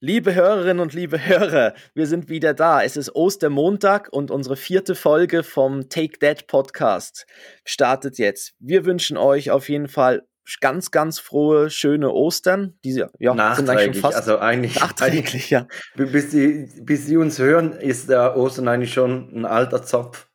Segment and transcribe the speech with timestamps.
[0.00, 2.84] Liebe Hörerinnen und liebe Hörer, wir sind wieder da.
[2.84, 7.26] Es ist Ostermontag und unsere vierte Folge vom Take That Podcast
[7.64, 8.54] startet jetzt.
[8.60, 10.22] Wir wünschen euch auf jeden Fall
[10.60, 12.78] ganz, ganz frohe, schöne Ostern.
[12.84, 15.66] Diese ja, sind eigentlich schon fast also eigentlich nachträglich, ja.
[15.96, 20.28] Bis sie, bis sie uns hören, ist der Ostern eigentlich schon ein alter Zopf.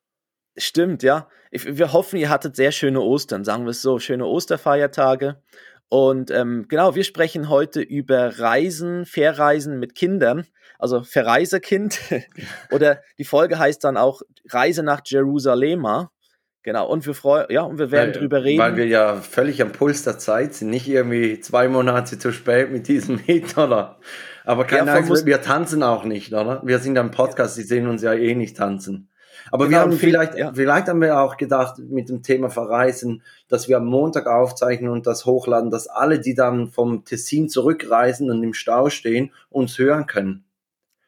[0.58, 1.30] Stimmt, ja.
[1.52, 5.42] Wir hoffen, ihr hattet sehr schöne Ostern, sagen wir es so, schöne Osterfeiertage.
[5.94, 10.48] Und ähm, genau, wir sprechen heute über Reisen, Verreisen mit Kindern,
[10.80, 12.00] also Verreisekind.
[12.72, 15.86] Oder die Folge heißt dann auch Reise nach Jerusalem.
[16.64, 18.58] Genau, und wir freuen, ja, und wir werden weil, drüber reden.
[18.58, 22.72] Weil wir ja völlig am Puls der Zeit sind, nicht irgendwie zwei Monate zu spät
[22.72, 24.00] mit diesem Hit, oder?
[24.46, 26.64] Aber keine ja, Angst, wir tanzen auch nicht, oder?
[26.66, 29.13] Wir sind ja im Podcast, die sehen uns ja eh nicht tanzen.
[29.52, 30.52] Aber genau, wir haben vielleicht, ja.
[30.54, 35.08] vielleicht haben wir auch gedacht mit dem Thema Verreisen, dass wir am Montag aufzeichnen und
[35.08, 40.06] das hochladen, dass alle, die dann vom Tessin zurückreisen und im Stau stehen, uns hören
[40.06, 40.46] können.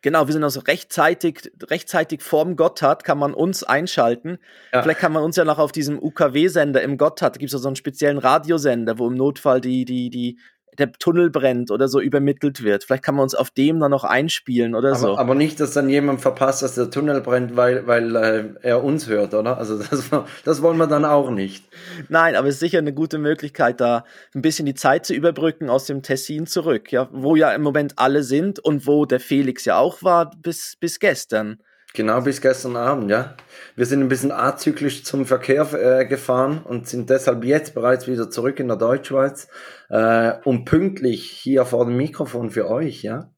[0.05, 4.37] Genau, wir sind also rechtzeitig, rechtzeitig vorm Gotthard kann man uns einschalten.
[4.71, 4.83] Ja.
[4.83, 7.67] Vielleicht kann man uns ja noch auf diesem UKW-Sender im Gotthard, da gibt es so
[7.67, 10.37] einen speziellen Radiosender, wo im Notfall die, die, die
[10.79, 12.83] der Tunnel brennt oder so übermittelt wird.
[12.83, 15.17] Vielleicht kann man uns auf dem dann noch einspielen oder aber, so.
[15.17, 19.07] Aber nicht, dass dann jemand verpasst, dass der Tunnel brennt, weil, weil äh, er uns
[19.07, 19.57] hört, oder?
[19.57, 20.09] Also das,
[20.43, 21.65] das wollen wir dann auch nicht.
[22.09, 25.69] Nein, aber es ist sicher eine gute Möglichkeit, da ein bisschen die Zeit zu überbrücken
[25.69, 29.65] aus dem Tessin zurück, ja, wo ja im Moment alle sind und wo der Felix
[29.65, 31.59] ja auch war bis, bis gestern.
[31.95, 33.37] Genau, bis gestern Abend, ja.
[33.77, 38.29] Wir sind ein bisschen azyklisch zum Verkehr äh, gefahren und sind deshalb jetzt bereits wieder
[38.29, 39.47] zurück in der Deutschschweiz
[39.87, 43.31] äh, und pünktlich hier vor dem Mikrofon für euch, ja.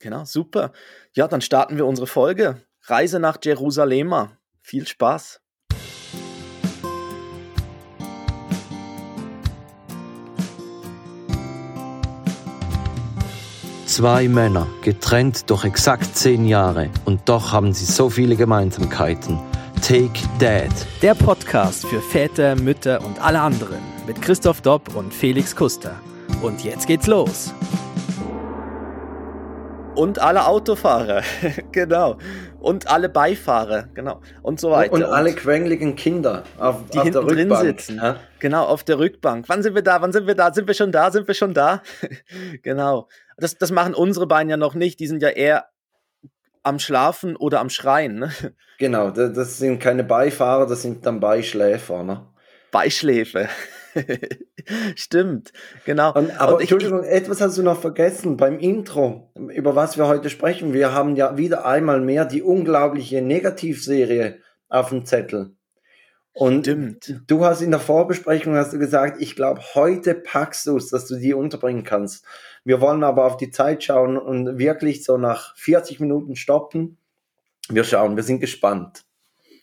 [0.00, 0.72] Genau, super.
[1.12, 2.60] Ja, dann starten wir unsere Folge.
[2.82, 4.12] Reise nach Jerusalem.
[4.60, 5.43] Viel Spaß.
[13.94, 19.38] Zwei Männer, getrennt durch exakt zehn Jahre und doch haben sie so viele Gemeinsamkeiten.
[19.86, 20.72] Take Dad.
[21.00, 25.94] Der Podcast für Väter, Mütter und alle anderen mit Christoph Dopp und Felix Kuster.
[26.42, 27.54] Und jetzt geht's los.
[29.94, 31.22] Und alle Autofahrer,
[31.70, 32.18] genau.
[32.58, 34.22] Und alle Beifahrer, genau.
[34.42, 34.92] Und so weiter.
[34.92, 37.96] Und, und alle quengeligen Kinder auf, die auf hinten drin sitzen.
[37.98, 38.16] Ja?
[38.40, 39.44] Genau, auf der Rückbank.
[39.48, 40.02] Wann sind wir da?
[40.02, 40.52] Wann sind wir da?
[40.52, 41.12] Sind wir schon da?
[41.12, 41.80] Sind wir schon da?
[42.62, 43.06] genau.
[43.36, 45.00] Das, das machen unsere Beine ja noch nicht.
[45.00, 45.66] Die sind ja eher
[46.62, 48.18] am Schlafen oder am Schreien.
[48.18, 48.32] Ne?
[48.78, 52.02] Genau, das sind keine Beifahrer, das sind dann Beischläfer.
[52.02, 52.26] Ne?
[52.72, 53.48] Beischläfe.
[54.96, 55.52] Stimmt,
[55.84, 56.12] genau.
[56.14, 60.30] Und, aber ich, Entschuldigung, etwas hast du noch vergessen beim Intro, über was wir heute
[60.30, 60.72] sprechen.
[60.72, 65.56] Wir haben ja wieder einmal mehr die unglaubliche Negativserie auf dem Zettel.
[66.34, 67.22] Und Stimmt.
[67.28, 71.06] du hast in der Vorbesprechung hast du gesagt, ich glaube, heute packst du es, dass
[71.06, 72.24] du die unterbringen kannst.
[72.64, 76.98] Wir wollen aber auf die Zeit schauen und wirklich so nach 40 Minuten stoppen.
[77.68, 79.04] Wir schauen, wir sind gespannt,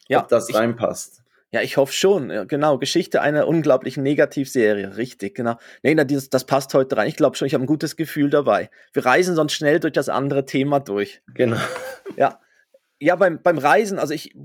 [0.08, 1.22] ja, ob das ich, reinpasst.
[1.52, 2.48] Ja, ich hoffe schon.
[2.48, 4.96] Genau, Geschichte einer unglaublichen Negativserie.
[4.96, 5.58] Richtig, genau.
[5.84, 7.10] Nee, na, dieses, das passt heute rein.
[7.10, 8.70] Ich glaube schon, ich habe ein gutes Gefühl dabei.
[8.94, 11.22] Wir reisen sonst schnell durch das andere Thema durch.
[11.34, 11.58] Genau.
[12.16, 12.40] Ja.
[13.00, 14.36] Ja, beim, beim Reisen, also ich,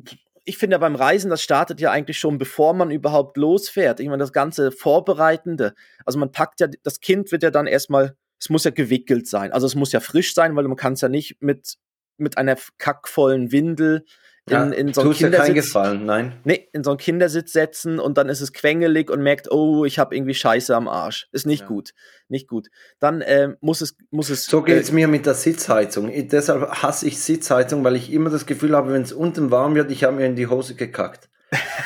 [0.47, 3.99] ich finde ja beim Reisen, das startet ja eigentlich schon, bevor man überhaupt losfährt.
[3.99, 5.75] Ich meine, das ganze Vorbereitende.
[6.05, 9.53] Also man packt ja, das Kind wird ja dann erstmal, es muss ja gewickelt sein.
[9.53, 11.75] Also es muss ja frisch sein, weil man kann es ja nicht mit,
[12.17, 14.05] mit einer kackvollen Windel in,
[14.49, 15.55] ja, in so einen Kindersitz.
[15.55, 16.41] Gefallen, nein.
[16.45, 19.99] Nee, in so einen Kindersitz setzen und dann ist es quengelig und merkt, oh, ich
[19.99, 21.29] habe irgendwie Scheiße am Arsch.
[21.33, 21.67] Ist nicht ja.
[21.67, 21.95] gut.
[22.29, 22.69] Nicht gut.
[23.01, 24.45] Dann äh, muss es, muss es.
[24.45, 26.13] So geht's äh, mir mit der Sitzheizung.
[26.13, 29.75] Ich, deshalb hasse ich Sitzheizung, weil ich immer das Gefühl habe, wenn es unten warm
[29.75, 31.29] wird, ich habe mir in die Hose gekackt.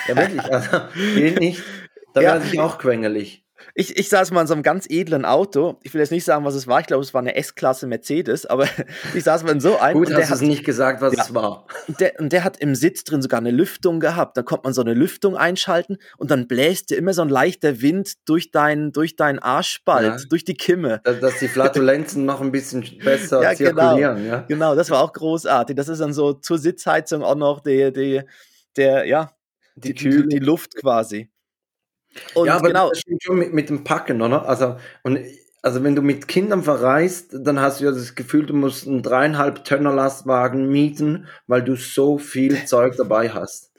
[0.06, 0.42] Ja, wirklich.
[0.42, 0.80] Also,
[1.14, 1.62] geht nicht.
[2.12, 2.32] Da ja.
[2.34, 3.44] werde ich auch quengelig.
[3.74, 5.78] Ich, ich saß mal in so einem ganz edlen Auto.
[5.82, 6.80] Ich will jetzt nicht sagen, was es war.
[6.80, 8.66] Ich glaube, es war eine S-Klasse Mercedes, aber
[9.14, 9.98] ich saß mal in so einem.
[9.98, 11.66] Gut, hast du nicht gesagt, was ja, es war.
[11.88, 14.36] Und der, und der hat im Sitz drin sogar eine Lüftung gehabt.
[14.36, 17.80] Da konnte man so eine Lüftung einschalten und dann bläst dir immer so ein leichter
[17.80, 20.28] Wind durch deinen durch deinen Arschspalt, ja.
[20.28, 21.00] durch die Kimme.
[21.04, 23.94] Dass die Flatulenzen noch ein bisschen besser ja, genau.
[23.94, 24.16] zirkulieren.
[24.16, 24.28] Genau.
[24.28, 24.74] Ja, genau.
[24.74, 25.76] Das war auch großartig.
[25.76, 28.22] Das ist dann so zur Sitzheizung auch noch die, die,
[28.76, 29.30] der, ja,
[29.76, 31.29] die, die, die Luft quasi.
[32.34, 32.88] Und ja, aber genau.
[32.88, 34.48] das stimmt schon mit, mit dem Packen, oder?
[34.48, 35.18] Also, und,
[35.62, 39.02] also wenn du mit Kindern verreist, dann hast du ja das Gefühl, du musst einen
[39.02, 43.70] dreieinhalb Tönner Lastwagen mieten, weil du so viel Zeug dabei hast.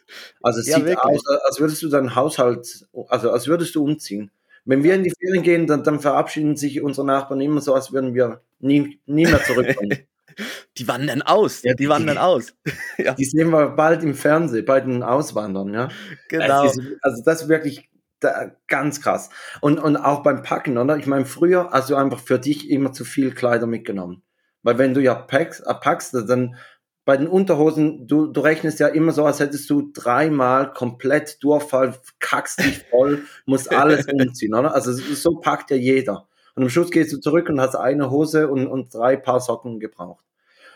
[0.42, 1.04] Also es ja, sieht wirklich.
[1.04, 4.32] aus, als würdest du deinen Haushalt, also als würdest du umziehen.
[4.66, 7.92] Wenn wir in die Ferien gehen, dann, dann verabschieden sich unsere Nachbarn immer so, als
[7.92, 9.98] würden wir nie, nie mehr zurückkommen.
[10.78, 12.54] die wandern aus, ja, die, wandern aus.
[12.98, 13.14] ja.
[13.14, 15.90] Die sehen wir bald im Fernsehen, bei den Auswandern, ja.
[16.30, 16.62] Genau.
[17.02, 17.90] Also das ist wirklich
[18.22, 19.30] da, ganz krass.
[19.60, 20.98] Und, und auch beim Packen, oder?
[20.98, 24.24] Ich meine, früher hast du einfach für dich immer zu viel Kleider mitgenommen.
[24.64, 26.56] Weil wenn du ja packst, äh, packst dann
[27.04, 31.96] bei den Unterhosen, du, du rechnest ja immer so, als hättest du dreimal komplett Durchfall,
[32.20, 34.74] kackst dich voll, musst alles umziehen, oder?
[34.74, 36.28] Also so packt ja jeder.
[36.54, 39.80] Und am Schluss gehst du zurück und hast eine Hose und, und drei Paar Socken
[39.80, 40.24] gebraucht.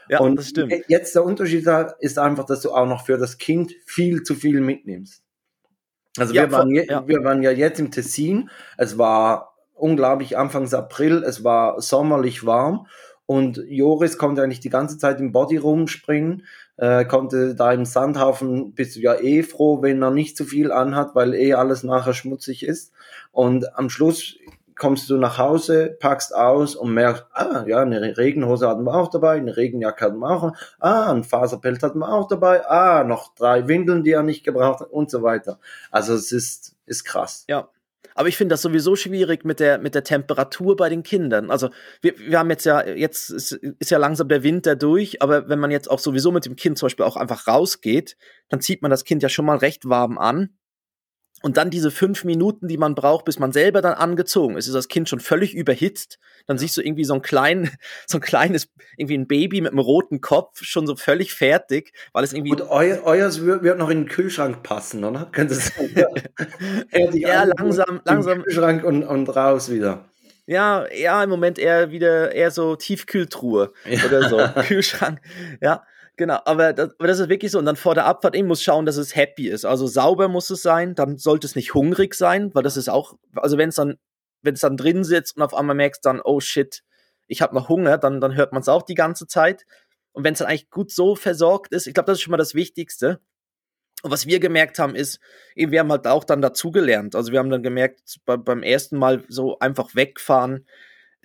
[0.10, 0.74] Ja, und das stimmt.
[0.88, 1.68] Jetzt der Unterschied
[2.00, 5.25] ist einfach, dass du auch noch für das Kind viel zu viel mitnimmst.
[6.18, 7.08] Also ja, wir, waren ja.
[7.08, 8.50] wir waren ja jetzt im Tessin.
[8.78, 11.24] Es war unglaublich Anfangs April.
[11.24, 12.88] Es war sommerlich warm.
[13.26, 16.46] Und Joris konnte eigentlich die ganze Zeit im Body rumspringen,
[16.78, 20.72] äh, konnte da im Sandhaufen, bist du ja eh froh, wenn er nicht zu viel
[20.72, 22.94] anhat, weil eh alles nachher schmutzig ist.
[23.32, 24.36] Und am Schluss
[24.76, 29.10] kommst du nach Hause, packst aus und merkst, ah, ja, eine Regenhose hatten wir auch
[29.10, 33.34] dabei, eine Regenjacke hatten wir auch, ah, ein Faserpelz hatten wir auch dabei, ah, noch
[33.36, 35.60] drei Windeln, die er nicht gebraucht hat und so weiter.
[35.92, 37.46] Also es ist, ist krass.
[37.48, 37.70] Ja.
[38.18, 41.52] Aber ich finde das sowieso schwierig mit der, mit der Temperatur bei den Kindern.
[41.52, 41.70] Also
[42.02, 45.60] wir, wir haben jetzt ja, jetzt ist, ist ja langsam der Winter durch, aber wenn
[45.60, 48.16] man jetzt auch sowieso mit dem Kind zum Beispiel auch einfach rausgeht,
[48.48, 50.56] dann zieht man das Kind ja schon mal recht warm an
[51.46, 54.74] und dann diese fünf Minuten, die man braucht, bis man selber dann angezogen ist, ist
[54.74, 56.18] das Kind schon völlig überhitzt.
[56.48, 57.70] Dann siehst du irgendwie so ein klein,
[58.08, 62.24] so ein kleines, irgendwie ein Baby mit einem roten Kopf, schon so völlig fertig, weil
[62.24, 62.50] es irgendwie.
[62.50, 65.26] Und euer, euers wird, noch in den Kühlschrank passen, oder?
[65.32, 66.08] Könnte es ja,
[67.14, 68.42] ja langsam, langsam.
[68.42, 70.06] Kühlschrank und, und raus wieder.
[70.48, 74.04] Ja, ja, im Moment eher wieder eher so Tiefkühltruhe ja.
[74.04, 74.62] oder so.
[74.64, 75.22] Kühlschrank.
[75.62, 75.84] Ja.
[76.18, 77.60] Genau, aber das, aber das ist wirklich so.
[77.60, 79.66] Und dann vor der Abfahrt eben muss schauen, dass es happy ist.
[79.66, 83.16] Also sauber muss es sein, dann sollte es nicht hungrig sein, weil das ist auch,
[83.36, 83.98] also wenn es dann,
[84.42, 86.84] wenn es dann drin sitzt und auf einmal merkst dann, oh shit,
[87.28, 89.66] ich habe noch Hunger, dann, dann hört man es auch die ganze Zeit.
[90.14, 92.38] Und wenn es dann eigentlich gut so versorgt ist, ich glaube, das ist schon mal
[92.38, 93.20] das Wichtigste.
[94.04, 95.20] Und was wir gemerkt haben, ist,
[95.56, 97.16] eben, wir haben halt auch dann dazugelernt.
[97.16, 100.66] Also wir haben dann gemerkt, bei, beim ersten Mal so einfach wegfahren,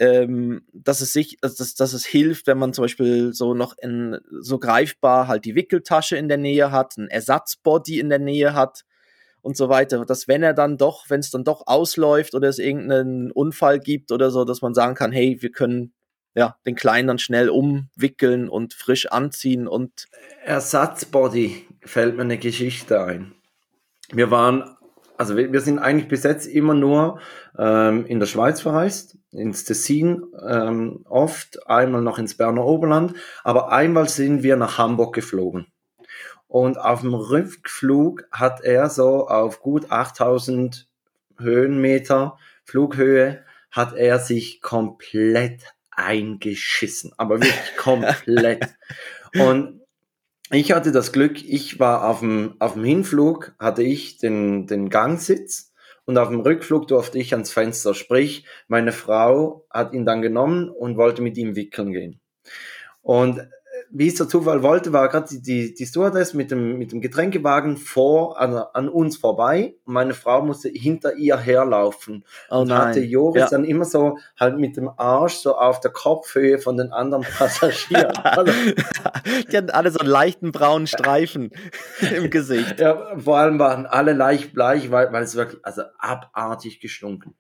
[0.01, 4.19] ähm, dass es sich, dass, dass es hilft, wenn man zum Beispiel so noch in
[4.41, 8.87] so greifbar halt die Wickeltasche in der Nähe hat, ein Ersatzbody in der Nähe hat
[9.43, 10.07] und so weiter.
[10.07, 14.11] Dass wenn er dann doch, wenn es dann doch ausläuft oder es irgendeinen Unfall gibt
[14.11, 15.93] oder so, dass man sagen kann, hey, wir können
[16.35, 20.07] ja den Kleinen dann schnell umwickeln und frisch anziehen und
[20.45, 23.35] Ersatzbody fällt mir eine Geschichte ein.
[24.13, 24.77] Wir waren
[25.19, 27.21] also wir, sind eigentlich bis jetzt immer nur
[27.59, 33.71] ähm, in der Schweiz verreist, ins Tessin ähm, oft, einmal noch ins Berner Oberland, aber
[33.73, 35.67] einmal sind wir nach Hamburg geflogen.
[36.49, 40.89] Und auf dem Rückflug hat er so auf gut 8000
[41.39, 48.75] Höhenmeter Flughöhe, hat er sich komplett eingeschissen, aber wirklich komplett.
[49.35, 49.81] Und
[50.51, 54.91] ich hatte das Glück, ich war auf dem, auf dem Hinflug, hatte ich den, den
[54.91, 55.70] Gangsitz
[56.05, 57.95] und auf dem Rückflug durfte ich ans Fenster.
[57.95, 62.21] Sprich, meine Frau hat ihn dann genommen und wollte mit ihm wickeln gehen.
[63.03, 63.49] Und
[63.93, 67.01] wie es der Zufall wollte, war gerade die, die, die Stewardess mit dem, mit dem
[67.01, 69.75] Getränkewagen vor, an, an uns vorbei.
[69.85, 72.25] Und meine Frau musste hinter ihr herlaufen.
[72.51, 73.49] Oh und hatte Joris ja.
[73.51, 78.13] dann immer so halt mit dem Arsch so auf der Kopfhöhe von den anderen Passagieren.
[78.31, 78.53] Also
[79.51, 81.51] die hatten alle so einen leichten braunen Streifen
[82.17, 82.79] im Gesicht.
[82.79, 87.35] Ja, vor allem waren alle leicht bleich, weil, weil es wirklich, also abartig gestunken.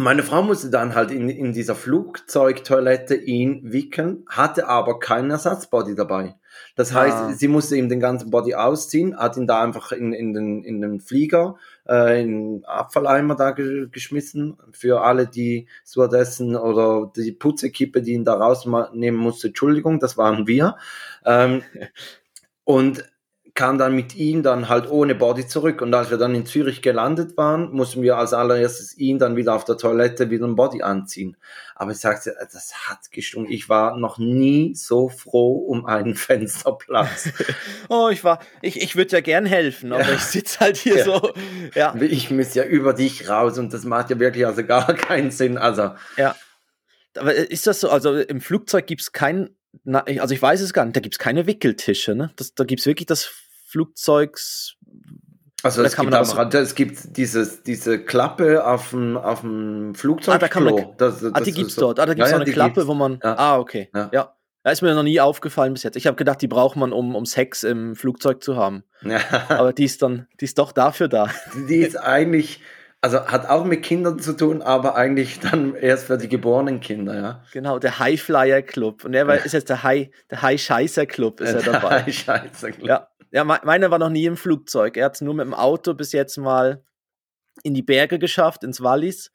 [0.00, 5.96] Meine Frau musste dann halt in, in dieser Flugzeugtoilette ihn wickeln, hatte aber keinen Ersatzbody
[5.96, 6.36] dabei.
[6.76, 7.32] Das heißt, ah.
[7.32, 10.80] sie musste ihm den ganzen Body ausziehen, hat ihn da einfach in, in, den, in
[10.80, 11.56] den Flieger,
[11.88, 14.56] äh, in den Abfalleimer da ge geschmissen.
[14.70, 20.46] Für alle, die Stewardessen oder die Putzekippe, die ihn da rausnehmen musste, Entschuldigung, das waren
[20.46, 20.76] wir.
[21.24, 21.62] Ähm,
[22.62, 23.02] und
[23.58, 25.82] kam dann mit ihm dann halt ohne Body zurück.
[25.82, 29.52] Und als wir dann in Zürich gelandet waren, mussten wir als allererstes ihn dann wieder
[29.52, 31.36] auf der Toilette wieder ein Body anziehen.
[31.74, 33.52] Aber ich sagte, das hat gestunken.
[33.52, 37.30] Ich war noch nie so froh um einen Fensterplatz.
[37.88, 40.14] oh, ich war, ich, ich würde ja gern helfen, aber ja.
[40.14, 41.04] ich sitze halt hier ja.
[41.04, 41.32] so.
[41.74, 41.96] Ja.
[41.96, 45.58] Ich muss ja über dich raus und das macht ja wirklich also gar keinen Sinn.
[45.58, 45.96] Also.
[46.16, 46.36] Ja.
[47.16, 47.90] Aber ist das so?
[47.90, 51.18] Also im Flugzeug gibt es keinen also ich weiß es gar nicht, da gibt es
[51.18, 52.30] keine Wickeltische, ne?
[52.36, 54.76] Das, da gibt es wirklich das Flugzeugs.
[55.62, 60.36] Also es gibt, auch, es gibt dieses, diese Klappe auf dem, auf dem Flugzeug.
[60.36, 61.98] Ah, da kann man, das, das ah, die gibt's so, dort.
[61.98, 63.18] Ah, da gibt's ja, so eine Klappe, wo man.
[63.22, 63.36] Ja.
[63.36, 63.90] Ah, okay.
[63.92, 64.08] Ja.
[64.12, 64.34] ja.
[64.62, 65.96] Da ist mir noch nie aufgefallen bis jetzt.
[65.96, 68.84] Ich habe gedacht, die braucht man, um, um Sex im Flugzeug zu haben.
[69.02, 69.20] Ja.
[69.48, 71.28] Aber die ist dann, die ist doch dafür da.
[71.68, 72.60] Die ist eigentlich,
[73.00, 77.14] also hat auch mit Kindern zu tun, aber eigentlich dann erst für die geborenen Kinder,
[77.14, 77.42] ja.
[77.52, 79.04] Genau, der High Flyer Club.
[79.04, 82.02] Und er ist jetzt der High, der High Scheißer Club ist der er dabei.
[82.02, 82.88] High Scheißer Club.
[82.88, 83.08] Ja.
[83.30, 84.96] Ja, meine war noch nie im Flugzeug.
[84.96, 86.82] Er hat es nur mit dem Auto bis jetzt mal
[87.62, 89.30] in die Berge geschafft, ins Wallis.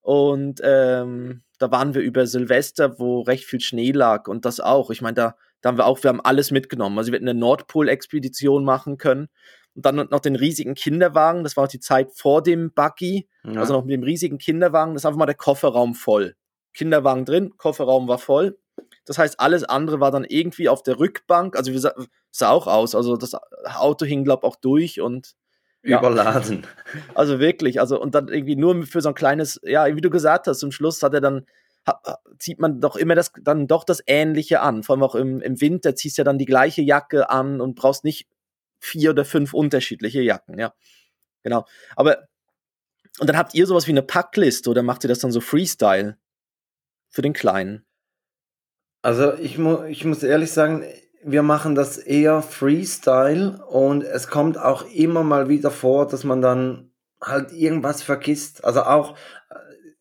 [0.00, 4.90] Und ähm, da waren wir über Silvester, wo recht viel Schnee lag und das auch.
[4.90, 6.98] Ich meine, da, da haben wir auch, wir haben alles mitgenommen.
[6.98, 9.28] Also wir hätten eine Nordpol-Expedition machen können
[9.74, 11.44] und dann noch den riesigen Kinderwagen.
[11.44, 13.60] Das war auch die Zeit vor dem Buggy, ja.
[13.60, 14.94] also noch mit dem riesigen Kinderwagen.
[14.94, 16.34] Das ist einfach mal der Kofferraum voll.
[16.72, 18.58] Kinderwagen drin, Kofferraum war voll.
[19.06, 21.56] Das heißt, alles andere war dann irgendwie auf der Rückbank.
[21.56, 21.94] Also wir sah,
[22.30, 22.94] sah auch aus.
[22.94, 25.34] Also das Auto hing, glaube ich, auch durch und
[25.82, 25.98] ja.
[25.98, 26.66] überladen.
[27.14, 30.48] Also wirklich, also und dann irgendwie nur für so ein kleines, ja, wie du gesagt
[30.48, 31.46] hast, zum Schluss hat er dann,
[31.86, 32.00] hat,
[32.38, 34.82] zieht man doch immer das, dann doch das Ähnliche an.
[34.82, 37.76] Vor allem auch im, im Winter ziehst du ja dann die gleiche Jacke an und
[37.76, 38.26] brauchst nicht
[38.80, 40.74] vier oder fünf unterschiedliche Jacken, ja.
[41.42, 41.64] Genau.
[41.94, 42.26] Aber,
[43.20, 46.18] und dann habt ihr sowas wie eine Packliste oder macht ihr das dann so Freestyle
[47.08, 47.86] für den Kleinen?
[49.06, 50.82] Also ich, mu ich muss ehrlich sagen,
[51.22, 56.42] wir machen das eher Freestyle und es kommt auch immer mal wieder vor, dass man
[56.42, 56.90] dann
[57.22, 58.64] halt irgendwas vergisst.
[58.64, 59.16] Also auch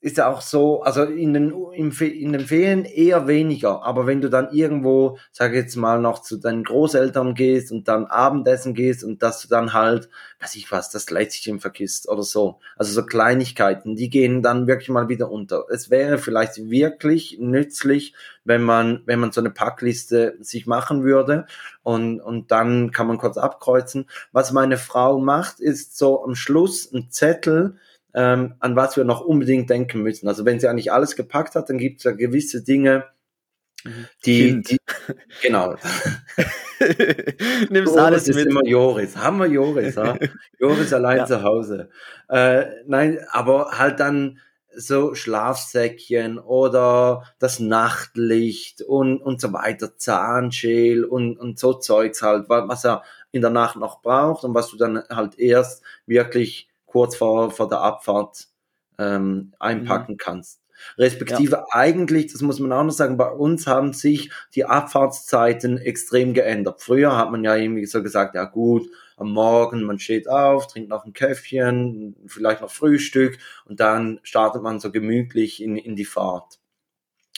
[0.06, 4.30] ist ja auch so, also in den, in den Ferien eher weniger, aber wenn du
[4.30, 9.04] dann irgendwo, sag ich jetzt mal, noch zu deinen Großeltern gehst und dann Abendessen gehst
[9.04, 10.08] und dass du dann halt,
[10.42, 12.60] weiß ich was, das Leitchen vergisst oder so.
[12.76, 15.66] Also so Kleinigkeiten, die gehen dann wirklich mal wieder unter.
[15.72, 21.48] Es wäre vielleicht wirklich nützlich, wenn man, wenn man so eine Packliste sich machen würde
[21.82, 24.06] und, und dann kann man kurz abkreuzen.
[24.32, 27.80] Was meine Frau macht, ist so am Schluss ein Zettel,
[28.16, 30.28] ähm, an was wir noch unbedingt denken müssen.
[30.28, 33.06] Also wenn sie eigentlich alles gepackt hat, dann gibt es ja gewisse Dinge,
[34.26, 34.78] die, die
[35.44, 35.76] genau.
[37.70, 38.48] Nimmst Joris alles ist mit.
[38.48, 39.16] immer Joris.
[39.16, 40.18] Haben wir Joris, ha?
[40.60, 41.26] Joris allein ja.
[41.26, 41.90] zu Hause.
[42.30, 44.40] Äh, nein, aber halt dann
[44.76, 52.50] so Schlafsäckchen oder das Nachtlicht und, und so weiter, Zahnschäl und, und so Zeugs halt,
[52.50, 57.18] was er in der Nacht noch braucht und was du dann halt erst wirklich kurz
[57.18, 58.48] vor, vor der Abfahrt
[58.98, 60.18] ähm, einpacken mhm.
[60.18, 60.62] kannst.
[60.98, 61.66] Respektive ja.
[61.72, 66.82] eigentlich, das muss man auch noch sagen, bei uns haben sich die Abfahrtszeiten extrem geändert.
[66.82, 70.88] Früher hat man ja irgendwie so gesagt, ja gut, am Morgen, man steht auf, trinkt
[70.88, 76.06] noch ein Käffchen, vielleicht noch Frühstück und dann startet man so gemütlich in, in die
[76.06, 76.60] Fahrt.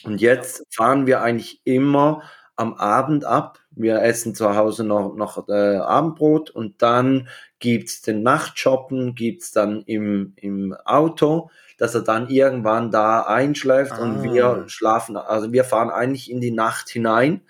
[0.04, 2.22] Und jetzt fahren wir eigentlich immer
[2.56, 3.58] am Abend ab.
[3.80, 7.28] Wir essen zu Hause noch, noch äh, Abendbrot und dann
[7.60, 14.04] gibt's den Nachtshoppen, gibt's dann im, im Auto, dass er dann irgendwann da einschläft ah.
[14.04, 17.42] und wir schlafen, also wir fahren eigentlich in die Nacht hinein.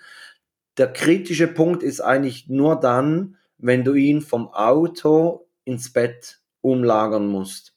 [0.76, 7.26] Der kritische Punkt ist eigentlich nur dann, wenn du ihn vom Auto ins Bett umlagern
[7.26, 7.74] musst.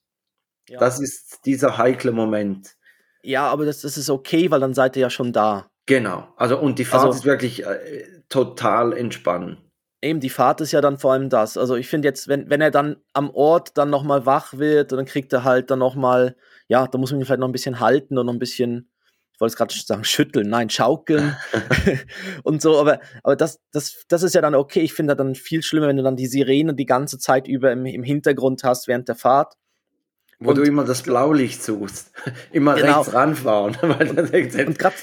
[0.69, 0.79] Ja.
[0.79, 2.75] Das ist dieser heikle Moment.
[3.23, 5.69] Ja, aber das, das ist okay, weil dann seid ihr ja schon da.
[5.85, 6.27] Genau.
[6.37, 9.57] Also und die Fahrt also, ist wirklich äh, total entspannen.
[10.03, 11.57] Eben, die Fahrt ist ja dann vor allem das.
[11.57, 15.05] Also ich finde jetzt, wenn, wenn er dann am Ort dann nochmal wach wird, dann
[15.05, 16.35] kriegt er halt dann nochmal,
[16.67, 18.89] ja, da muss man ihn vielleicht noch ein bisschen halten und noch ein bisschen,
[19.33, 21.37] ich wollte es gerade sagen, schütteln, nein, schaukeln
[22.43, 24.81] und so, aber, aber das, das, das ist ja dann okay.
[24.81, 27.85] Ich finde dann viel schlimmer, wenn du dann die Sirene die ganze Zeit über im,
[27.85, 29.53] im Hintergrund hast während der Fahrt.
[30.39, 32.11] Wo und, du immer das Blaulicht suchst.
[32.51, 33.01] immer genau.
[33.01, 33.77] rechts ranfahren.
[33.79, 34.95] und gerade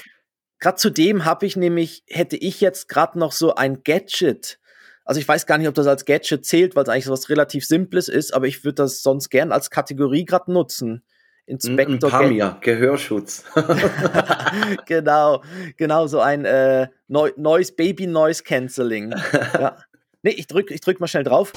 [0.59, 4.59] gerade zu dem habe ich nämlich, hätte ich jetzt gerade noch so ein Gadget.
[5.05, 7.29] Also ich weiß gar nicht, ob das als Gadget zählt, weil es eigentlich so was
[7.29, 11.03] relativ Simples ist, aber ich würde das sonst gern als Kategorie gerade nutzen.
[11.47, 13.43] Inspektor Pamir, Gehörschutz.
[14.85, 15.41] genau,
[15.77, 19.15] genau, so ein äh, Noise, Baby Noise Cancelling.
[19.33, 19.77] ja.
[20.21, 21.53] Nee, ich drück, ich drück mal schnell drauf.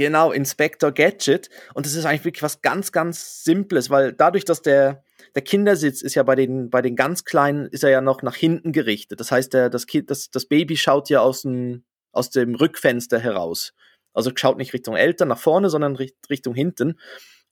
[0.00, 1.50] Genau, Inspector Gadget.
[1.74, 5.04] Und das ist eigentlich wirklich was ganz, ganz Simples, weil dadurch, dass der,
[5.34, 8.34] der Kindersitz ist ja bei den, bei den ganz Kleinen, ist er ja noch nach
[8.34, 9.20] hinten gerichtet.
[9.20, 13.18] Das heißt, der, das, kind, das, das Baby schaut ja aus dem, aus dem Rückfenster
[13.18, 13.74] heraus.
[14.14, 15.98] Also schaut nicht Richtung Eltern nach vorne, sondern
[16.30, 16.98] Richtung hinten.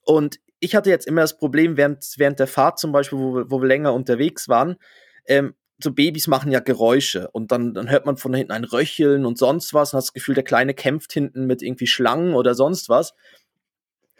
[0.01, 3.61] Und ich hatte jetzt immer das Problem, während, während der Fahrt zum Beispiel, wo, wo
[3.61, 4.77] wir länger unterwegs waren,
[5.27, 9.25] ähm, so Babys machen ja Geräusche und dann, dann hört man von hinten ein Röcheln
[9.25, 12.53] und sonst was und hat das Gefühl, der Kleine kämpft hinten mit irgendwie Schlangen oder
[12.53, 13.13] sonst was.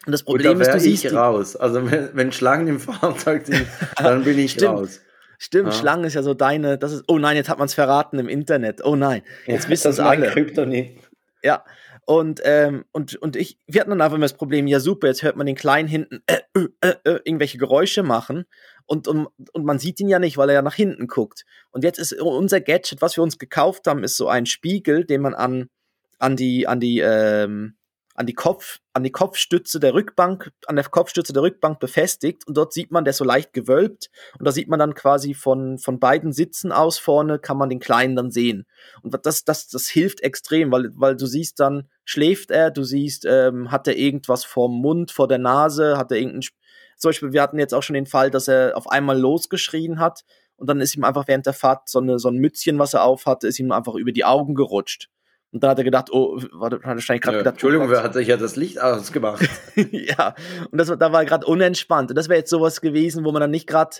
[0.05, 1.05] Und das Problem und da ist, du siehst.
[1.05, 1.55] Ich raus.
[1.55, 4.71] Also wenn, wenn Schlangen im Fahrzeug sind, dann bin ich Stimmt.
[4.71, 5.01] raus.
[5.37, 5.73] Stimmt, ja.
[5.73, 8.27] Schlangen ist ja so deine, das ist, oh nein, jetzt hat man es verraten im
[8.27, 8.83] Internet.
[8.83, 10.27] Oh nein, jetzt ja, wissen es alle.
[10.27, 10.97] Kryptonit.
[11.43, 11.63] Ja,
[12.05, 15.23] und, ähm, und, und ich, wir hatten dann einfach immer das Problem, ja super, jetzt
[15.23, 18.45] hört man den Kleinen hinten äh, äh, äh, äh irgendwelche Geräusche machen
[18.89, 21.45] und, und, und man sieht ihn ja nicht, weil er ja nach hinten guckt.
[21.69, 25.21] Und jetzt ist unser Gadget, was wir uns gekauft haben, ist so ein Spiegel, den
[25.21, 25.69] man an,
[26.17, 27.75] an die, an die, ähm,
[28.15, 32.57] an die Kopf, an die Kopfstütze der Rückbank, an der Kopfstütze der Rückbank befestigt und
[32.57, 35.77] dort sieht man, der ist so leicht gewölbt und da sieht man dann quasi von,
[35.77, 38.65] von beiden Sitzen aus vorne kann man den Kleinen dann sehen.
[39.03, 43.25] Und das, das, das hilft extrem, weil, weil du siehst dann, schläft er, du siehst,
[43.25, 46.49] ähm, hat er irgendwas vorm Mund, vor der Nase, hat er irgendein,
[46.99, 50.23] zum Beispiel, wir hatten jetzt auch schon den Fall, dass er auf einmal losgeschrien hat
[50.57, 53.03] und dann ist ihm einfach während der Fahrt so, eine, so ein Mützchen, was er
[53.03, 55.09] auf hatte, ist ihm einfach über die Augen gerutscht.
[55.51, 57.91] Und dann hat er gedacht, oh, warte, hat er wahrscheinlich gerade ja, gedacht, Entschuldigung, oh
[57.91, 59.49] wer hat sich ja das Licht ausgemacht?
[59.91, 60.35] ja,
[60.69, 62.11] und das, da war gerade unentspannt.
[62.11, 63.95] Und das wäre jetzt sowas gewesen, wo man dann nicht gerade,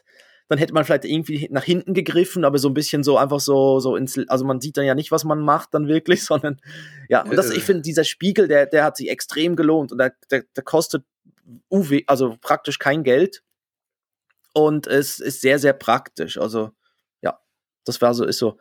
[0.47, 3.79] dann hätte man vielleicht irgendwie nach hinten gegriffen, aber so ein bisschen so einfach so,
[3.79, 6.57] so ins, also man sieht dann ja nicht, was man macht dann wirklich, sondern
[7.07, 10.13] ja, und das, ich finde, dieser Spiegel, der, der hat sich extrem gelohnt und der,
[10.29, 11.03] der, der kostet
[11.69, 13.43] UW, also praktisch kein Geld.
[14.53, 16.37] Und es ist sehr, sehr praktisch.
[16.37, 16.71] Also,
[17.21, 17.39] ja,
[17.85, 18.57] das war so, ist so.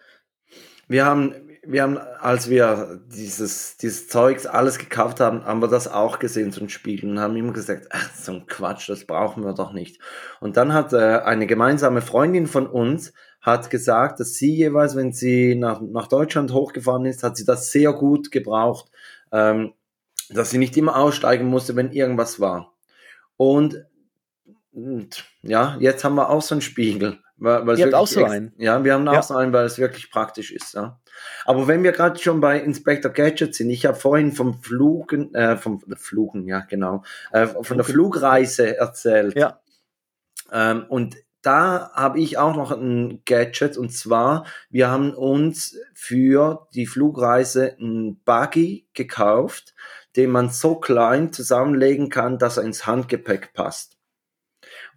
[0.87, 5.87] Wir haben, wir haben, als wir dieses, dieses Zeugs alles gekauft haben, haben wir das
[5.87, 9.45] auch gesehen, so ein Spiegel, und haben immer gesagt, ach, so ein Quatsch, das brauchen
[9.45, 10.00] wir doch nicht.
[10.40, 15.12] Und dann hat äh, eine gemeinsame Freundin von uns hat gesagt, dass sie jeweils, wenn
[15.12, 18.90] sie nach, nach Deutschland hochgefahren ist, hat sie das sehr gut gebraucht,
[19.30, 19.75] ähm,
[20.30, 22.75] dass sie nicht immer aussteigen musste, wenn irgendwas war.
[23.38, 23.87] Und,
[24.73, 27.21] und ja, jetzt haben wir auch so einen Spiegel.
[27.38, 28.52] Weil, weil Ihr habt auch so einen?
[28.59, 29.23] Ja, wir haben auch ja.
[29.23, 30.75] so einen, weil es wirklich praktisch ist.
[30.75, 31.00] Ja.
[31.45, 35.57] Aber wenn wir gerade schon bei Inspector Gadget sind, ich habe vorhin vom Flugen, äh,
[35.57, 39.37] vom Flugen, ja genau, äh, von der Flugreise erzählt.
[39.37, 39.61] Ja.
[40.52, 46.66] Ähm, und da habe ich auch noch ein Gadget und zwar, wir haben uns für
[46.75, 49.75] die Flugreise ein Buggy gekauft,
[50.19, 53.97] den man so klein zusammenlegen kann, dass er ins Handgepäck passt.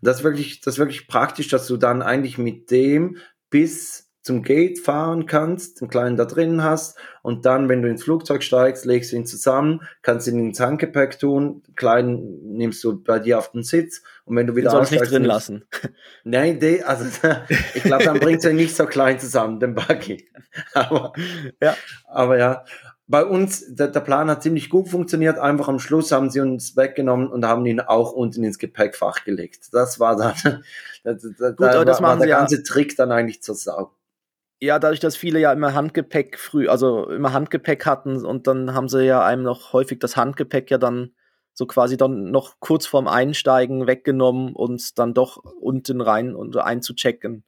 [0.01, 3.17] Und das ist wirklich, das ist wirklich praktisch, dass du dann eigentlich mit dem
[3.51, 8.03] bis zum Gate fahren kannst, einen kleinen da drin hast und dann, wenn du ins
[8.03, 13.17] Flugzeug steigst, legst du ihn zusammen, kannst ihn ins Handgepäck tun, kleinen nimmst du bei
[13.17, 15.65] dir auf den Sitz und wenn du wieder sollst nicht drin lassen.
[16.23, 17.05] Nein, die, also
[17.75, 20.29] ich glaube, dann bringt er nicht so klein zusammen, den Buggy.
[20.73, 21.13] aber
[21.61, 21.75] ja,
[22.05, 22.65] aber ja,
[23.11, 25.37] bei uns, der, der, Plan hat ziemlich gut funktioniert.
[25.37, 29.73] Einfach am Schluss haben sie uns weggenommen und haben ihn auch unten ins Gepäckfach gelegt.
[29.73, 30.33] Das war dann,
[31.03, 32.61] da, da, gut, da das war, war der ganze ja.
[32.63, 33.91] Trick dann eigentlich zur Sau.
[34.61, 38.87] Ja, dadurch, dass viele ja immer Handgepäck früh, also immer Handgepäck hatten und dann haben
[38.87, 41.11] sie ja einem noch häufig das Handgepäck ja dann
[41.53, 47.43] so quasi dann noch kurz vorm Einsteigen weggenommen und dann doch unten rein und einzuchecken.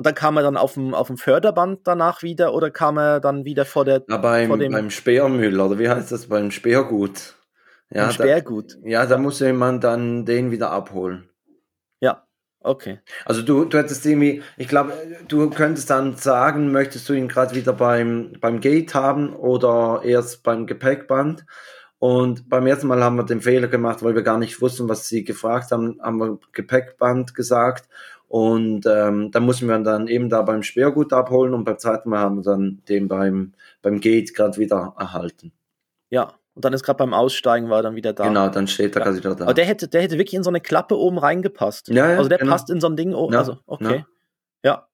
[0.00, 0.06] Ja.
[0.06, 3.20] Und dann kam er dann auf dem, auf dem Förderband danach wieder oder kam er
[3.20, 4.02] dann wieder vor der.
[4.08, 6.26] Ja, beim, vor dem beim Speermüll oder wie heißt das?
[6.26, 7.36] Beim Speergut.
[7.90, 8.78] Ja, beim Speergut.
[8.82, 11.30] Da, ja, da muss man dann den wieder abholen.
[12.62, 12.98] Okay.
[13.24, 14.92] Also du, du hättest irgendwie, ich glaube,
[15.28, 20.42] du könntest dann sagen, möchtest du ihn gerade wieder beim, beim Gate haben oder erst
[20.42, 21.46] beim Gepäckband.
[21.98, 25.08] Und beim ersten Mal haben wir den Fehler gemacht, weil wir gar nicht wussten, was
[25.08, 27.88] sie gefragt haben, haben wir Gepäckband gesagt.
[28.30, 32.20] Und ähm, da mussten wir dann eben da beim Sperrgut abholen und beim zweiten Mal
[32.20, 35.50] haben wir dann den beim, beim Gate gerade wieder erhalten.
[36.10, 38.28] Ja, und dann ist gerade beim Aussteigen war er dann wieder da.
[38.28, 39.06] Genau, dann steht er ja.
[39.06, 39.46] quasi wieder da.
[39.46, 41.88] Aber der hätte, der hätte wirklich in so eine Klappe oben reingepasst.
[41.88, 42.52] Ja, ja, also der genau.
[42.52, 43.32] passt in so ein Ding oben.
[43.32, 44.04] Ja, also, okay.
[44.62, 44.86] Ja.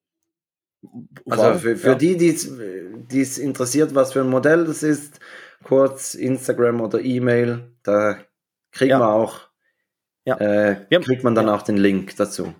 [0.81, 1.37] Wow.
[1.37, 5.19] Also für, für die, die es interessiert, was für ein Modell das ist,
[5.63, 8.17] kurz Instagram oder E-Mail, da
[8.71, 9.41] kriegen wir auch,
[10.25, 10.37] ja.
[10.37, 12.55] äh, kriegt man dann auch den Link dazu.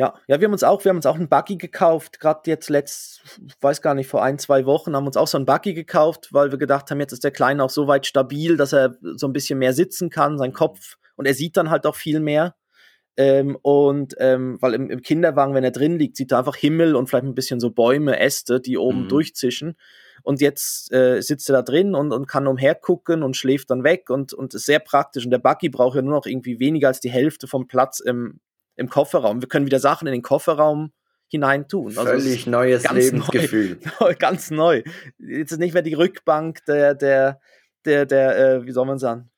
[0.00, 2.70] Ja, ja, wir haben uns auch, wir haben uns auch einen Buggy gekauft, gerade jetzt
[2.70, 3.20] letzt,
[3.60, 6.28] weiß gar nicht, vor ein, zwei Wochen haben wir uns auch so einen Buggy gekauft,
[6.32, 9.26] weil wir gedacht haben, jetzt ist der Kleine auch so weit stabil, dass er so
[9.26, 12.54] ein bisschen mehr sitzen kann, sein Kopf, und er sieht dann halt auch viel mehr.
[13.18, 16.96] Ähm, und ähm, weil im, im, Kinderwagen, wenn er drin liegt, sieht er einfach Himmel
[16.96, 19.08] und vielleicht ein bisschen so Bäume, Äste, die oben mhm.
[19.08, 19.76] durchzischen.
[20.22, 24.08] Und jetzt äh, sitzt er da drin und, und kann umhergucken und schläft dann weg
[24.08, 25.26] und, und ist sehr praktisch.
[25.26, 28.40] Und der Buggy braucht ja nur noch irgendwie weniger als die Hälfte vom Platz im,
[28.80, 29.42] im Kofferraum.
[29.42, 30.92] Wir können wieder Sachen in den Kofferraum
[31.28, 31.96] hinein tun.
[31.96, 33.78] Also Völlig neues Lebensgefühl.
[34.00, 34.82] Neu, ganz neu.
[35.18, 37.40] Jetzt ist nicht mehr die Rückbank der, der,
[37.84, 39.30] der, der, äh, wie soll man sagen,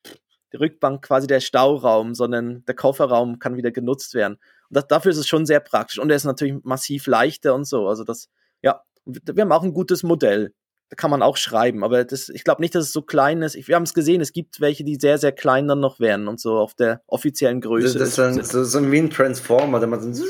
[0.52, 4.34] die Rückbank quasi der Stauraum, sondern der Kofferraum kann wieder genutzt werden.
[4.34, 5.98] Und das, dafür ist es schon sehr praktisch.
[5.98, 7.88] Und er ist natürlich massiv leichter und so.
[7.88, 8.28] Also das,
[8.62, 10.54] ja, wir haben auch ein gutes Modell
[10.92, 13.54] da kann man auch schreiben, aber das, ich glaube nicht, dass es so klein ist.
[13.54, 16.28] Ich, wir haben es gesehen, es gibt welche, die sehr, sehr klein dann noch werden
[16.28, 17.98] und so auf der offiziellen Größe.
[17.98, 20.22] Das, das ist so, so wie ein Transformer, der man so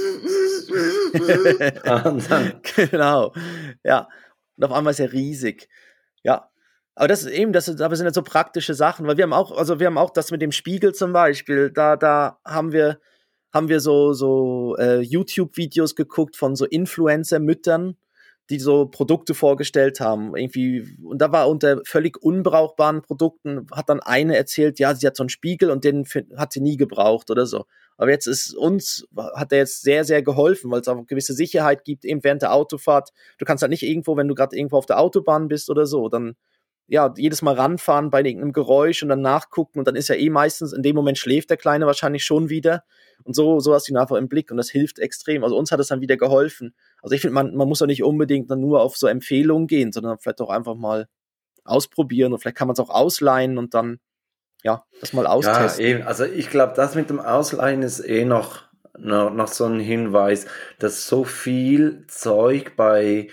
[2.77, 3.33] genau,
[3.83, 4.09] ja.
[4.57, 5.69] Und auf einmal ist er riesig.
[6.23, 6.49] Ja,
[6.95, 9.51] aber das ist eben, das, aber sind ja so praktische Sachen, weil wir haben auch,
[9.51, 13.01] also wir haben auch das mit dem Spiegel zum Beispiel, da, da haben wir,
[13.53, 17.97] haben wir so, so äh, YouTube-Videos geguckt von so Influencer-Müttern,
[18.53, 20.37] die so Produkte vorgestellt haben.
[20.37, 25.17] Irgendwie, und da war unter völlig unbrauchbaren Produkten, hat dann eine erzählt, ja, sie hat
[25.17, 26.05] so einen Spiegel und den
[26.37, 27.65] hat sie nie gebraucht oder so.
[27.97, 31.33] Aber jetzt ist uns, hat er jetzt sehr, sehr geholfen, weil es auch eine gewisse
[31.33, 33.11] Sicherheit gibt, eben während der Autofahrt.
[33.39, 36.09] Du kannst halt nicht irgendwo, wenn du gerade irgendwo auf der Autobahn bist oder so,
[36.09, 36.37] dann
[36.93, 40.29] ja, jedes Mal ranfahren bei irgendeinem Geräusch und dann nachgucken und dann ist ja eh
[40.29, 42.85] meistens, in dem Moment schläft der Kleine wahrscheinlich schon wieder
[43.25, 45.43] und so, so hast du ihn einfach im Blick und das hilft extrem.
[45.43, 46.75] Also uns hat es dann wieder geholfen.
[47.01, 49.91] Also ich finde, man, man muss ja nicht unbedingt dann nur auf so Empfehlungen gehen,
[49.91, 51.09] sondern vielleicht auch einfach mal
[51.65, 53.99] ausprobieren und vielleicht kann man es auch ausleihen und dann,
[54.63, 55.83] ja, das mal austesten.
[55.83, 56.03] Ja, eben.
[56.03, 58.65] Also ich glaube, das mit dem Ausleihen ist eh noch,
[58.99, 60.45] noch, noch so ein Hinweis,
[60.79, 63.29] dass so viel Zeug bei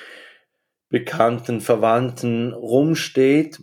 [0.89, 3.59] Bekannten, Verwandten rumsteht,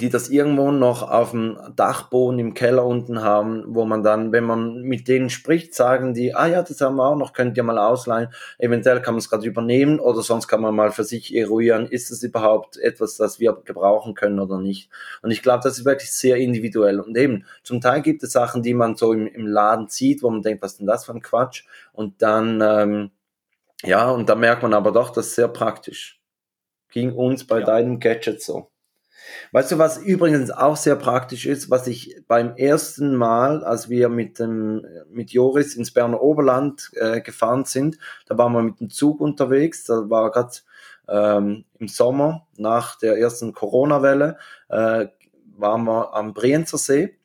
[0.00, 4.44] die das irgendwo noch auf dem Dachboden im Keller unten haben, wo man dann, wenn
[4.44, 7.62] man mit denen spricht, sagen die, ah ja, das haben wir auch noch, könnt ihr
[7.62, 8.28] mal ausleihen.
[8.58, 12.10] Eventuell kann man es gerade übernehmen oder sonst kann man mal für sich eruieren, ist
[12.10, 14.90] es überhaupt etwas, das wir gebrauchen können oder nicht.
[15.22, 17.00] Und ich glaube, das ist wirklich sehr individuell.
[17.00, 20.28] Und eben, zum Teil gibt es Sachen, die man so im, im Laden sieht, wo
[20.28, 21.64] man denkt, was ist denn das für ein Quatsch?
[21.92, 23.10] Und dann, ähm,
[23.84, 26.17] ja, und da merkt man aber doch, das ist sehr praktisch.
[26.90, 27.66] Ging uns bei ja.
[27.66, 28.70] deinem Gadget so.
[29.52, 34.08] Weißt du, was übrigens auch sehr praktisch ist, was ich beim ersten Mal, als wir
[34.08, 38.90] mit dem mit Joris ins Berner Oberland äh, gefahren sind, da waren wir mit dem
[38.90, 40.52] Zug unterwegs, da war gerade
[41.08, 45.06] ähm, im Sommer nach der ersten Corona-Welle, äh,
[45.56, 47.18] waren wir am Brienzer See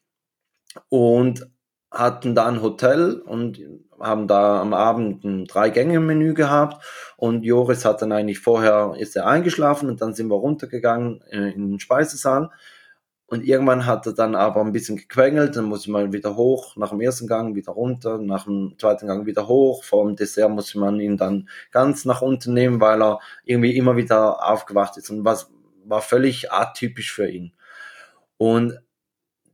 [0.89, 1.47] und
[1.93, 3.61] hatten da ein Hotel und
[3.99, 6.83] haben da am Abend ein Drei-Gänge-Menü gehabt.
[7.15, 11.43] Und Joris hat dann eigentlich vorher, ist er eingeschlafen und dann sind wir runtergegangen in,
[11.43, 12.49] in den Speisesaal.
[13.27, 16.89] Und irgendwann hat er dann aber ein bisschen gequengelt, dann muss man wieder hoch, nach
[16.89, 20.75] dem ersten Gang wieder runter, nach dem zweiten Gang wieder hoch, vor dem Dessert muss
[20.75, 25.09] man ihn dann ganz nach unten nehmen, weil er irgendwie immer wieder aufgewacht ist.
[25.09, 25.49] Und was
[25.85, 27.53] war völlig atypisch für ihn.
[28.37, 28.79] Und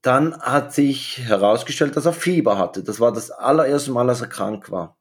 [0.01, 2.83] dann hat sich herausgestellt, dass er Fieber hatte.
[2.83, 4.97] Das war das allererste Mal, dass er krank war.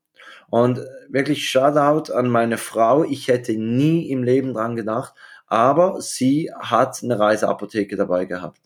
[0.50, 3.04] Und wirklich Shoutout an meine Frau.
[3.04, 5.14] Ich hätte nie im Leben dran gedacht,
[5.46, 8.60] aber sie hat eine Reiseapotheke dabei gehabt.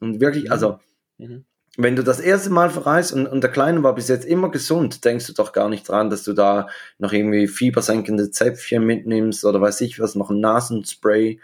[0.00, 0.52] Und wirklich, mhm.
[0.52, 0.78] also,
[1.18, 1.44] mhm.
[1.76, 5.04] wenn du das erste Mal verreist und, und der Kleine war bis jetzt immer gesund,
[5.04, 9.60] denkst du doch gar nicht dran, dass du da noch irgendwie fiebersenkende Zäpfchen mitnimmst oder
[9.60, 11.40] weiß ich was, noch ein Nasenspray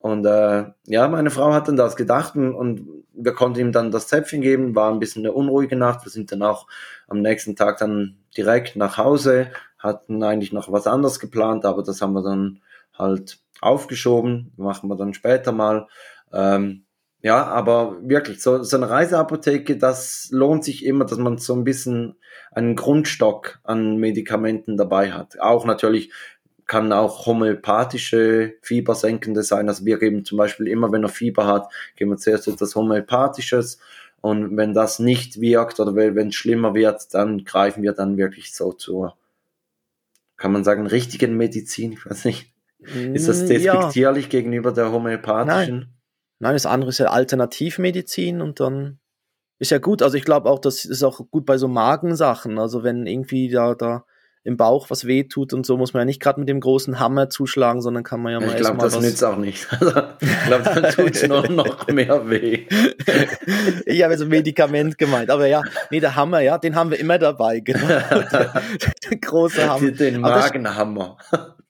[0.00, 3.90] und äh, ja, meine Frau hat dann das gedacht und, und wir konnten ihm dann
[3.90, 6.04] das Zäpfchen geben, war ein bisschen eine unruhige Nacht.
[6.04, 6.68] Wir sind dann auch
[7.08, 12.00] am nächsten Tag dann direkt nach Hause, hatten eigentlich noch was anderes geplant, aber das
[12.00, 12.60] haben wir dann
[12.96, 15.88] halt aufgeschoben, machen wir dann später mal.
[16.32, 16.84] Ähm,
[17.20, 21.64] ja, aber wirklich, so, so eine Reiseapotheke, das lohnt sich immer, dass man so ein
[21.64, 22.14] bisschen
[22.52, 25.40] einen Grundstock an Medikamenten dabei hat.
[25.40, 26.12] Auch natürlich
[26.68, 29.68] kann auch homöopathische Fiebersenkende sein.
[29.68, 33.80] Also wir geben zum Beispiel immer, wenn er Fieber hat, geben wir zuerst etwas Homöopathisches.
[34.20, 38.54] Und wenn das nicht wirkt oder wenn es schlimmer wird, dann greifen wir dann wirklich
[38.54, 39.16] so zur,
[40.36, 41.92] kann man sagen, richtigen Medizin.
[41.92, 42.52] Ich weiß nicht.
[43.12, 44.30] Ist das despektierlich ja.
[44.30, 45.78] gegenüber der homöopathischen?
[45.78, 45.94] Nein.
[46.40, 49.00] Nein, das andere ist ja Alternativmedizin und dann
[49.58, 50.02] ist ja gut.
[50.02, 52.58] Also ich glaube auch, das ist auch gut bei so Magensachen.
[52.58, 54.04] Also wenn irgendwie da, da
[54.44, 56.98] im Bauch was weh tut und so, muss man ja nicht gerade mit dem großen
[56.98, 59.02] Hammer zuschlagen, sondern kann man ja mal Ich glaube, das was...
[59.02, 59.66] nützt auch nicht.
[59.78, 62.66] Also, ich glaube, dann tut es noch, noch mehr weh.
[63.86, 66.98] ich habe jetzt ein Medikament gemeint, aber ja, nee, der Hammer, ja, den haben wir
[66.98, 67.86] immer dabei, genau.
[67.86, 68.62] der,
[69.10, 69.90] der große Hammer.
[69.90, 71.16] Den Magenhammer.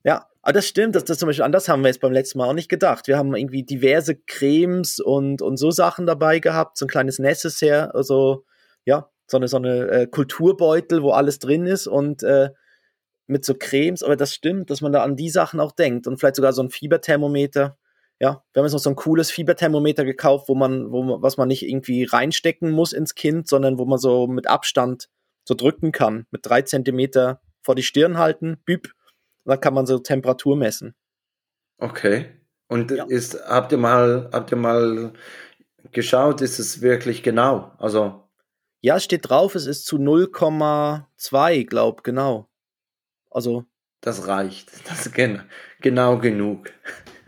[0.05, 2.39] Ja, aber das stimmt, das, das zum Beispiel, an das haben wir jetzt beim letzten
[2.39, 3.07] Mal auch nicht gedacht.
[3.07, 7.95] Wir haben irgendwie diverse Cremes und, und so Sachen dabei gehabt, so ein kleines Necessaire,
[7.95, 8.45] also
[8.85, 12.51] ja, so eine, so eine äh, Kulturbeutel, wo alles drin ist und äh,
[13.27, 16.19] mit so Cremes, aber das stimmt, dass man da an die Sachen auch denkt und
[16.19, 17.77] vielleicht sogar so ein Fieberthermometer.
[18.21, 21.37] Ja, wir haben jetzt noch so ein cooles Fieberthermometer gekauft, wo man, wo man, was
[21.37, 25.09] man nicht irgendwie reinstecken muss ins Kind, sondern wo man so mit Abstand
[25.45, 28.93] so drücken kann, mit drei Zentimeter vor die Stirn halten, büb,
[29.45, 30.95] und dann kann man so Temperatur messen.
[31.79, 32.27] Okay.
[32.67, 33.05] Und ja.
[33.05, 35.13] ist, habt ihr mal, habt ihr mal
[35.93, 37.73] geschaut, ist es wirklich genau?
[37.79, 38.28] Also.
[38.81, 42.49] Ja, es steht drauf, es ist zu 0,2, glaub, genau.
[43.31, 43.65] Also.
[44.01, 44.71] Das reicht.
[44.89, 45.43] Das ist gen
[45.81, 46.71] genau genug.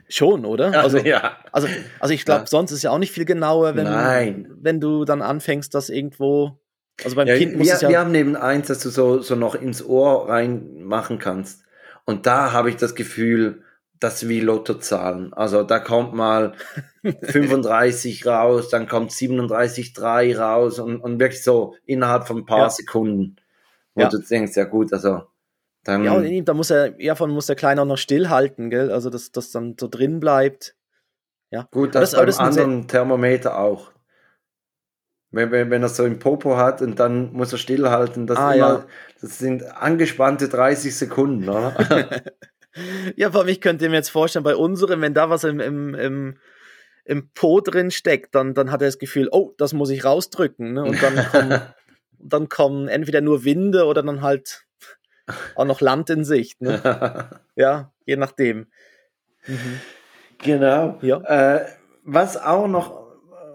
[0.08, 0.80] Schon, oder?
[0.80, 1.36] Also, ja.
[1.52, 1.68] also,
[2.00, 2.46] also ich glaube, ja.
[2.46, 4.50] sonst ist ja auch nicht viel genauer, wenn, Nein.
[4.60, 6.58] wenn du dann anfängst, das irgendwo.
[7.04, 7.88] Also beim ja, Kind muss wir, es ja.
[7.88, 11.62] Wir haben neben eins, dass du so, so noch ins Ohr reinmachen kannst.
[12.04, 13.62] Und da habe ich das Gefühl,
[14.00, 15.32] das wie Lottozahlen.
[15.34, 16.54] Also da kommt mal
[17.02, 22.70] 35 raus, dann kommt 37,3 raus und, und wirklich so innerhalb von ein paar ja.
[22.70, 23.36] Sekunden,
[23.94, 24.08] wo ja.
[24.08, 25.22] du denkst, ja gut, also
[25.84, 28.90] Dann, ja, und da muss er, ja, von muss der Kleine auch noch stillhalten, gell?
[28.90, 30.74] Also, dass das dann so drin bleibt.
[31.50, 31.68] Ja.
[31.70, 33.92] Gut, das, das beim anderen Thermometer auch.
[35.32, 38.52] Wenn, wenn, wenn er so im Popo hat und dann muss er stillhalten, das, ah,
[38.52, 38.86] immer, ja.
[39.20, 41.74] das sind angespannte 30 Sekunden, oder?
[43.16, 45.94] ja, vor allem, ich könnte mir jetzt vorstellen, bei unserem, wenn da was im, im,
[45.94, 46.38] im,
[47.04, 50.72] im Po drin steckt, dann, dann hat er das Gefühl, oh, das muss ich rausdrücken.
[50.72, 50.84] Ne?
[50.84, 51.60] Und dann kommen,
[52.18, 54.66] dann kommen entweder nur Winde oder dann halt
[55.54, 56.60] auch noch Land in Sicht.
[56.60, 57.30] Ne?
[57.56, 58.66] ja, je nachdem.
[59.46, 59.80] Mhm.
[60.38, 60.98] Genau.
[61.02, 61.20] Ja.
[61.22, 61.66] Äh,
[62.04, 63.00] was auch noch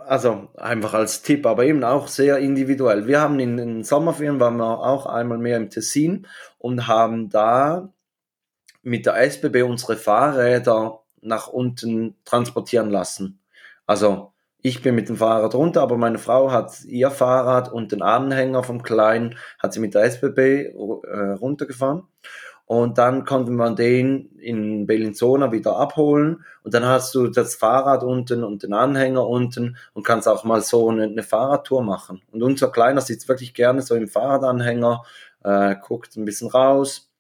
[0.08, 3.08] also einfach als Tipp, aber eben auch sehr individuell.
[3.08, 6.28] Wir haben in den Sommerferien waren wir auch einmal mehr im Tessin
[6.60, 7.90] und haben da
[8.86, 13.40] mit der SBB unsere Fahrräder nach unten transportieren lassen.
[13.88, 18.02] Also ich bin mit dem Fahrrad runter, aber meine Frau hat ihr Fahrrad und den
[18.02, 22.04] Anhänger vom Kleinen hat sie mit der SBB äh, runtergefahren.
[22.68, 26.44] Und dann konnte man den in Bellinzona wieder abholen.
[26.64, 30.62] Und dann hast du das Fahrrad unten und den Anhänger unten und kannst auch mal
[30.62, 32.22] so eine, eine Fahrradtour machen.
[32.32, 35.04] Und unser Kleiner sitzt wirklich gerne so im Fahrradanhänger,
[35.44, 37.12] äh, guckt ein bisschen raus,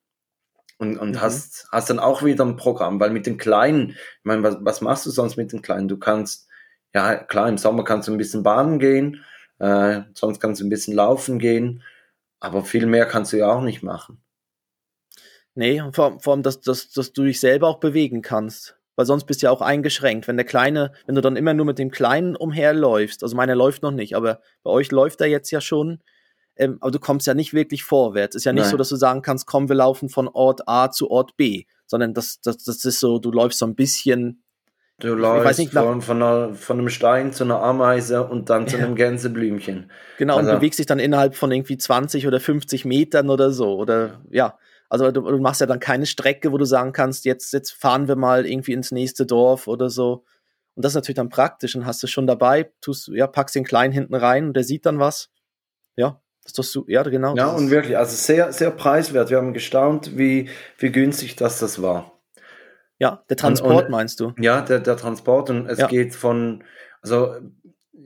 [0.77, 1.21] und, und mhm.
[1.21, 4.81] hast, hast dann auch wieder ein Programm, weil mit den Kleinen, ich meine, was, was
[4.81, 5.88] machst du sonst mit den Kleinen?
[5.88, 6.47] Du kannst,
[6.93, 9.23] ja klar, im Sommer kannst du ein bisschen baden gehen,
[9.59, 11.83] äh, sonst kannst du ein bisschen laufen gehen,
[12.39, 14.21] aber viel mehr kannst du ja auch nicht machen.
[15.55, 18.77] Nee, vor, vor allem, dass, dass, dass du dich selber auch bewegen kannst.
[18.97, 20.27] Weil sonst bist du ja auch eingeschränkt.
[20.27, 23.83] Wenn der Kleine, wenn du dann immer nur mit dem Kleinen umherläufst, also meiner läuft
[23.83, 26.01] noch nicht, aber bei euch läuft er jetzt ja schon,
[26.57, 28.35] ähm, aber du kommst ja nicht wirklich vorwärts.
[28.35, 28.71] Ist ja nicht Nein.
[28.71, 32.13] so, dass du sagen kannst, komm, wir laufen von Ort A zu Ort B, sondern
[32.13, 34.41] das, das, das ist so, du läufst so ein bisschen.
[34.99, 38.77] Du läufst nicht, von, von, einer, von einem Stein zu einer Ameise und dann zu
[38.77, 39.91] einem Gänseblümchen.
[40.17, 43.75] Genau, also, und bewegst dich dann innerhalb von irgendwie 20 oder 50 Metern oder so.
[43.75, 44.57] Oder ja.
[44.87, 48.07] Also du, du, machst ja dann keine Strecke, wo du sagen kannst, jetzt, jetzt fahren
[48.07, 50.23] wir mal irgendwie ins nächste Dorf oder so.
[50.75, 53.65] Und das ist natürlich dann praktisch und hast du schon dabei, tust, ja, packst den
[53.65, 55.29] Kleinen hinten rein und der sieht dann was.
[55.97, 57.36] Ja, ist doch so, ja, genau.
[57.36, 59.29] Ja, und wirklich, also sehr, sehr preiswert.
[59.29, 62.12] Wir haben gestaunt, wie, wie günstig das das war.
[62.97, 64.34] Ja, der Transport und, und, meinst du?
[64.39, 65.88] Ja, der, der Transport und es ja.
[65.88, 66.63] geht von,
[67.01, 67.36] also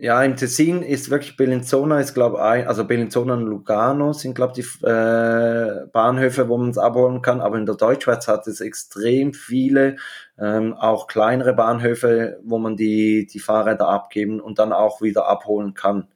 [0.01, 4.53] ja, im Tessin ist wirklich Bellinzona ist glaube ich, also Bellinzona und Lugano sind glaube
[4.57, 8.61] ich die äh, Bahnhöfe, wo man es abholen kann, aber in der Deutschschweiz hat es
[8.61, 9.97] extrem viele,
[10.39, 15.73] ähm, auch kleinere Bahnhöfe, wo man die, die Fahrräder abgeben und dann auch wieder abholen
[15.73, 16.07] kann.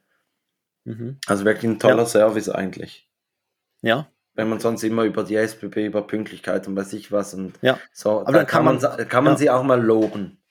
[0.86, 1.18] Mhm.
[1.28, 2.06] Also wirklich ein toller ja.
[2.06, 3.10] Service eigentlich.
[3.82, 4.08] Ja.
[4.36, 7.80] Wenn man sonst immer über die SBB, über Pünktlichkeit und weiß ich was und ja.
[7.92, 9.38] so, aber dann kann, kann man, kann man ja.
[9.38, 10.42] sie auch mal loben.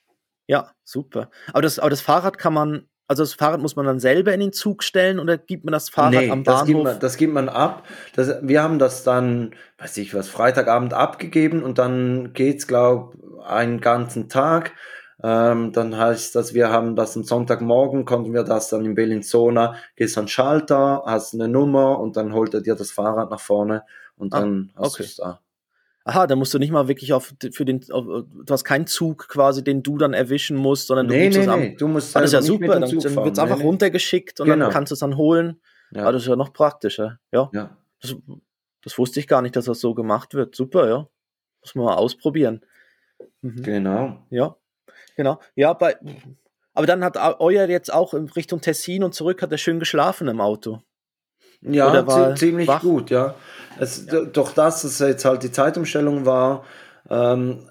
[0.47, 1.29] Ja, super.
[1.47, 4.39] Aber das, aber das Fahrrad kann man also das Fahrrad muss man dann selber in
[4.39, 6.59] den Zug stellen oder gibt man das Fahrrad nee, am Bahnhof?
[6.59, 7.83] Das gibt man, das gibt man ab.
[8.15, 13.81] Das, wir haben das dann, weiß ich was, Freitagabend abgegeben und dann geht's, glaube einen
[13.81, 14.73] ganzen Tag.
[15.25, 19.75] Ähm, dann heißt das, wir haben das am Sonntagmorgen, konnten wir das dann in Bellinzona,
[19.95, 23.83] gehst an Schalter, hast eine Nummer und dann holt er dir das Fahrrad nach vorne
[24.17, 25.03] und ah, dann ah, hast okay.
[25.03, 25.39] du es da.
[26.05, 29.29] Aha, da musst du nicht mal wirklich auf für den auf, du hast keinen Zug
[29.29, 31.63] quasi, den du dann erwischen musst, sondern du nee, nee, zusammen.
[31.63, 34.41] Nee, du musst ah, das ist ja super, dann, dann wird es einfach nee, runtergeschickt
[34.41, 34.65] und genau.
[34.65, 35.61] dann kannst du es dann holen.
[35.95, 36.07] Ja.
[36.07, 37.19] Ah, das ist ja noch praktischer.
[37.31, 37.49] Ja.
[37.53, 37.77] ja.
[38.01, 38.15] Das,
[38.83, 40.53] das, wusste ich gar nicht, dass das so gemacht wird.
[40.55, 41.07] Super, ja.
[41.61, 42.65] Muss man mal ausprobieren.
[43.41, 43.63] Mhm.
[43.63, 44.25] Genau.
[44.29, 44.57] Ja.
[45.15, 45.39] Genau.
[45.55, 45.95] Ja, bei
[46.73, 50.27] aber dann hat euer jetzt auch in Richtung Tessin und zurück hat er schön geschlafen
[50.27, 50.81] im Auto.
[51.61, 52.81] Ja, ziemlich wach?
[52.81, 53.35] gut, ja.
[53.79, 54.21] Es, ja.
[54.21, 56.65] Durch das, dass jetzt halt die Zeitumstellung war,
[57.09, 57.69] ähm,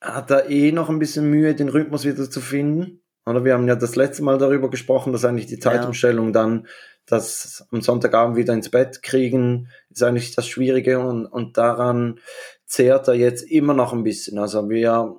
[0.00, 3.02] hat er eh noch ein bisschen Mühe, den Rhythmus wieder zu finden.
[3.24, 6.32] Oder wir haben ja das letzte Mal darüber gesprochen, dass eigentlich die Zeitumstellung ja.
[6.32, 6.66] dann
[7.06, 12.20] das am Sonntagabend wieder ins Bett kriegen, ist eigentlich das Schwierige und, und daran
[12.66, 14.38] zehrt er jetzt immer noch ein bisschen.
[14.38, 15.16] Also wir,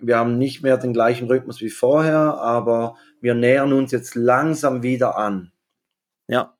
[0.00, 4.82] wir haben nicht mehr den gleichen Rhythmus wie vorher, aber wir nähern uns jetzt langsam
[4.82, 5.52] wieder an.
[6.28, 6.56] Ja,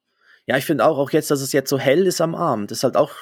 [0.47, 2.83] ja, ich finde auch, auch jetzt, dass es jetzt so hell ist am Abend, ist
[2.83, 3.13] halt auch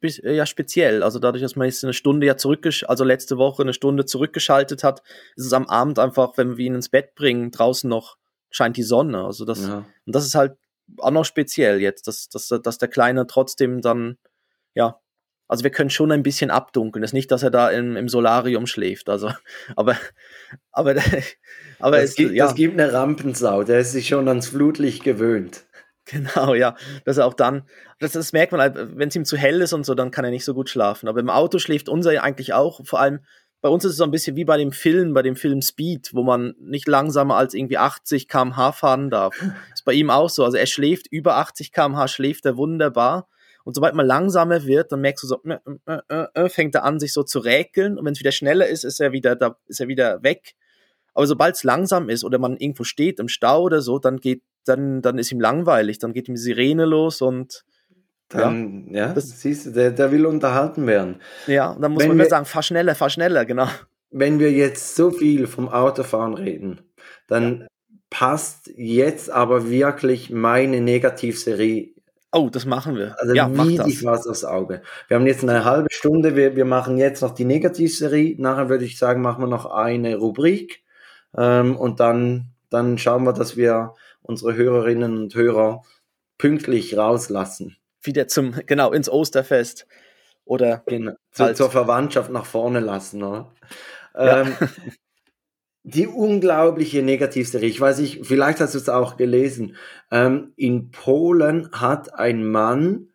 [0.00, 1.02] ja speziell.
[1.02, 4.84] Also dadurch, dass man jetzt eine Stunde ja zurückgesch also letzte Woche eine Stunde zurückgeschaltet
[4.84, 5.02] hat,
[5.34, 8.16] ist es am Abend einfach, wenn wir ihn ins Bett bringen, draußen noch
[8.50, 9.24] scheint die Sonne.
[9.24, 9.84] Also das ja.
[10.06, 10.56] und das ist halt
[10.98, 14.18] auch noch speziell jetzt, dass, dass, dass der Kleine trotzdem dann
[14.74, 15.00] ja
[15.48, 17.02] also wir können schon ein bisschen abdunkeln.
[17.02, 19.08] Es ist nicht, dass er da im, im Solarium schläft.
[19.08, 19.30] Also,
[19.76, 19.96] aber,
[20.72, 20.94] aber,
[21.78, 22.46] aber es, es gibt, ja.
[22.46, 25.64] es gibt eine Rampensau, der ist sich schon ans Flutlicht gewöhnt.
[26.06, 26.76] Genau, ja.
[27.04, 27.64] Dass er auch dann,
[27.98, 30.24] das, das merkt man halt, wenn es ihm zu hell ist und so, dann kann
[30.24, 31.08] er nicht so gut schlafen.
[31.08, 32.80] Aber im Auto schläft unser eigentlich auch.
[32.84, 33.20] Vor allem,
[33.60, 36.10] bei uns ist es so ein bisschen wie bei dem Film, bei dem Film Speed,
[36.12, 39.34] wo man nicht langsamer als irgendwie 80 km/h fahren darf.
[39.74, 40.44] ist bei ihm auch so.
[40.44, 43.28] Also er schläft über 80 km/h, schläft er wunderbar.
[43.66, 47.00] Und sobald man langsamer wird, dann merkst du so, äh, äh, äh, fängt er an,
[47.00, 47.98] sich so zu räkeln.
[47.98, 50.54] Und wenn es wieder schneller ist, ist er wieder, da ist er wieder weg.
[51.14, 54.42] Aber sobald es langsam ist oder man irgendwo steht im Stau oder so, dann geht,
[54.66, 57.64] dann, dann ist ihm langweilig, dann geht ihm die Sirene los und
[58.28, 61.16] dann, ja, ja das, siehst du, der, der will unterhalten werden.
[61.48, 63.66] Ja, dann muss wenn man wir, sagen, fahr schneller, fahr schneller, genau.
[64.10, 66.82] Wenn wir jetzt so viel vom Autofahren reden,
[67.26, 67.66] dann ja.
[68.10, 71.95] passt jetzt aber wirklich meine Negativserie.
[72.36, 73.16] Oh, das machen wir.
[73.18, 74.82] Also ja, wie die Faust aufs Auge.
[75.08, 78.36] Wir haben jetzt eine halbe Stunde, wir, wir machen jetzt noch die Negativserie.
[78.38, 80.84] Nachher würde ich sagen, machen wir noch eine Rubrik.
[81.36, 85.82] Ähm, und dann, dann schauen wir, dass wir unsere Hörerinnen und Hörer
[86.38, 89.86] pünktlich rauslassen wieder zum, genau, ins Osterfest.
[90.44, 91.56] Oder genau, zu, halt.
[91.56, 93.22] zur Verwandtschaft nach vorne lassen.
[93.22, 93.52] Oder?
[94.14, 94.42] Ja.
[94.42, 94.56] Ähm,
[95.88, 99.76] die unglaubliche Negativserie, ich weiß nicht, vielleicht hast du es auch gelesen.
[100.10, 103.10] Ähm, in Polen hat ein Mann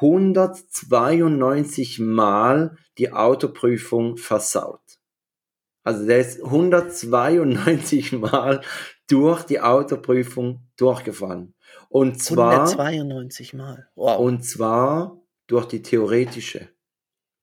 [0.00, 4.80] 192 Mal die Autoprüfung versaut.
[5.84, 8.60] Also der ist 192 Mal
[9.06, 11.54] durch die Autoprüfung durchgefallen.
[11.88, 13.88] Und zwar 192 Mal.
[13.94, 14.18] Wow.
[14.18, 16.70] Und zwar durch die theoretische.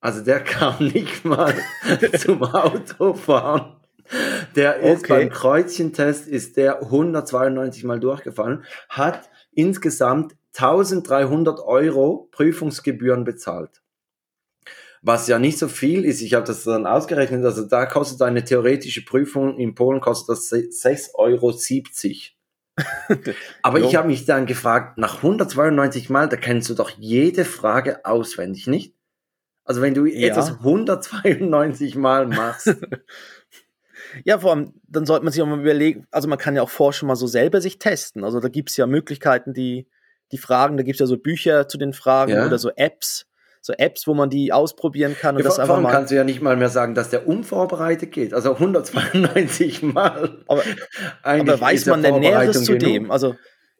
[0.00, 1.54] Also der kam nicht mal
[2.18, 3.80] zum Autofahren.
[4.54, 5.12] Der ist okay.
[5.12, 13.82] beim Kreuzchentest ist der 192 Mal durchgefallen, hat insgesamt 1300 Euro Prüfungsgebühren bezahlt.
[15.02, 18.44] Was ja nicht so viel ist, ich habe das dann ausgerechnet, also da kostet eine
[18.44, 21.52] theoretische Prüfung in Polen kostet das 6,70 Euro.
[23.62, 28.04] Aber ich habe mich dann gefragt, nach 192 Mal, da kennst du doch jede Frage
[28.04, 28.94] auswendig, nicht?
[29.64, 30.28] Also wenn du ja.
[30.28, 32.74] etwas 192 Mal machst.
[34.24, 36.70] ja, vor allem, dann sollte man sich auch mal überlegen, also man kann ja auch
[36.70, 38.24] vorher schon mal so selber sich testen.
[38.24, 39.86] Also da gibt es ja Möglichkeiten, die,
[40.32, 42.46] die Fragen, da gibt es ja so Bücher zu den Fragen ja.
[42.46, 43.26] oder so Apps
[43.64, 45.36] so Apps, wo man die ausprobieren kann.
[45.36, 48.12] Und ja, das einfach mal kannst du ja nicht mal mehr sagen, dass der unvorbereitet
[48.12, 48.34] geht.
[48.34, 50.36] Also 192 Mal.
[50.46, 50.62] Aber,
[51.22, 53.10] aber weiß man denn Näheres zu dem?
[53.10, 53.36] Also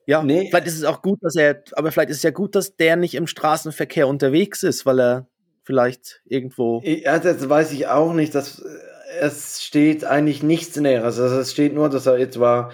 [0.06, 0.48] ja, nee.
[0.48, 2.96] vielleicht ist es auch gut, dass er, aber vielleicht ist es ja gut, dass der
[2.96, 5.26] nicht im Straßenverkehr unterwegs ist, weil er
[5.64, 6.80] vielleicht irgendwo.
[6.82, 8.34] Ja, das weiß ich auch nicht.
[8.34, 8.64] Dass,
[9.20, 11.18] es steht eigentlich nichts Näheres.
[11.18, 12.70] Also es steht nur, dass er etwa,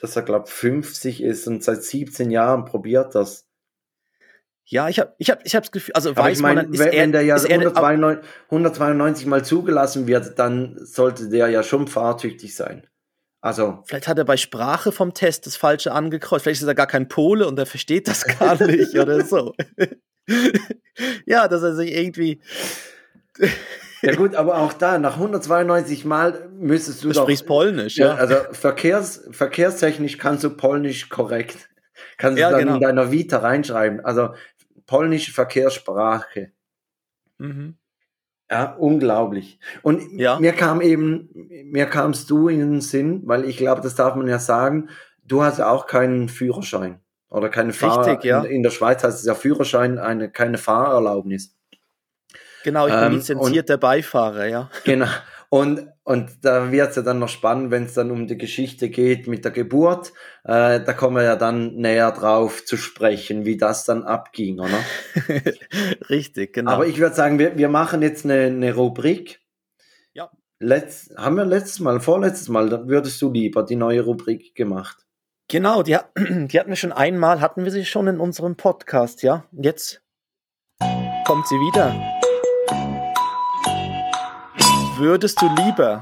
[0.00, 3.46] dass er glaube 50 ist und seit 17 Jahren probiert das.
[4.66, 6.72] Ja, ich habe ich hab, ich hab das Gefühl, also aber weiß ich mein, man,
[6.72, 11.62] ist wenn, er, wenn der ja 192, 192 Mal zugelassen wird, dann sollte der ja
[11.62, 12.86] schon fahrtüchtig sein.
[13.42, 13.82] Also.
[13.84, 16.44] Vielleicht hat er bei Sprache vom Test das Falsche angekreuzt.
[16.44, 19.52] Vielleicht ist er gar kein Pole und er versteht das gar nicht oder so.
[21.26, 22.40] ja, dass er sich irgendwie.
[24.04, 27.22] Ja gut, aber auch da, nach 192 Mal müsstest du, du doch...
[27.22, 28.08] sprichst Polnisch, ja.
[28.08, 28.14] ja.
[28.14, 31.68] Also verkehrs, verkehrstechnisch kannst du Polnisch korrekt.
[32.16, 32.74] Kannst ja, du dann genau.
[32.76, 34.04] in deiner Vita reinschreiben.
[34.04, 34.30] Also
[34.86, 36.52] polnische Verkehrssprache.
[37.38, 37.76] Mhm.
[38.50, 39.58] Ja, unglaublich.
[39.82, 40.38] Und ja.
[40.38, 41.30] mir kam eben,
[41.64, 44.90] mir kamst du in den Sinn, weil ich glaube, das darf man ja sagen,
[45.24, 48.22] du hast auch keinen Führerschein oder keine Fahrer.
[48.22, 48.42] Ja.
[48.44, 51.56] In, in, der Schweiz heißt es ja Führerschein, eine, keine Fahrerlaubnis.
[52.64, 54.70] Genau, ich bin ähm, lizenzierter Beifahrer, ja.
[54.84, 55.06] Genau.
[55.50, 58.88] Und, und da wird es ja dann noch spannend, wenn es dann um die Geschichte
[58.88, 60.12] geht mit der Geburt.
[60.42, 64.80] Äh, da kommen wir ja dann näher drauf zu sprechen, wie das dann abging, oder?
[66.08, 66.72] Richtig, genau.
[66.72, 69.42] Aber ich würde sagen, wir, wir machen jetzt eine, eine Rubrik.
[70.14, 70.30] Ja.
[70.58, 75.06] Letzt, haben wir letztes Mal, vorletztes Mal, dann würdest du lieber die neue Rubrik gemacht.
[75.48, 79.44] Genau, die, die hatten wir schon einmal, hatten wir sie schon in unserem Podcast, ja.
[79.52, 80.02] Jetzt
[81.26, 82.13] kommt sie wieder.
[84.96, 86.00] Würdest du lieber?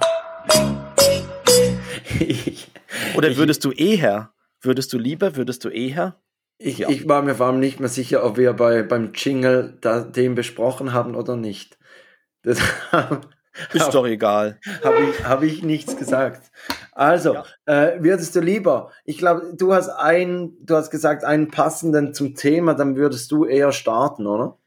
[3.17, 4.33] Oder würdest du eher?
[4.61, 5.35] Würdest du lieber?
[5.35, 6.21] Würdest du eher?
[6.59, 6.91] Ich, ja.
[6.91, 10.35] ich war mir vor allem nicht mehr sicher, ob wir bei, beim Jingle da, den
[10.35, 11.79] besprochen haben oder nicht.
[12.43, 14.61] Das ist hab, doch egal.
[14.85, 16.51] Habe ich, hab ich nichts gesagt.
[16.93, 17.45] Also, ja.
[17.65, 22.35] äh, würdest du lieber, ich glaube, du hast einen, du hast gesagt, einen passenden zum
[22.35, 24.59] Thema, dann würdest du eher starten, oder?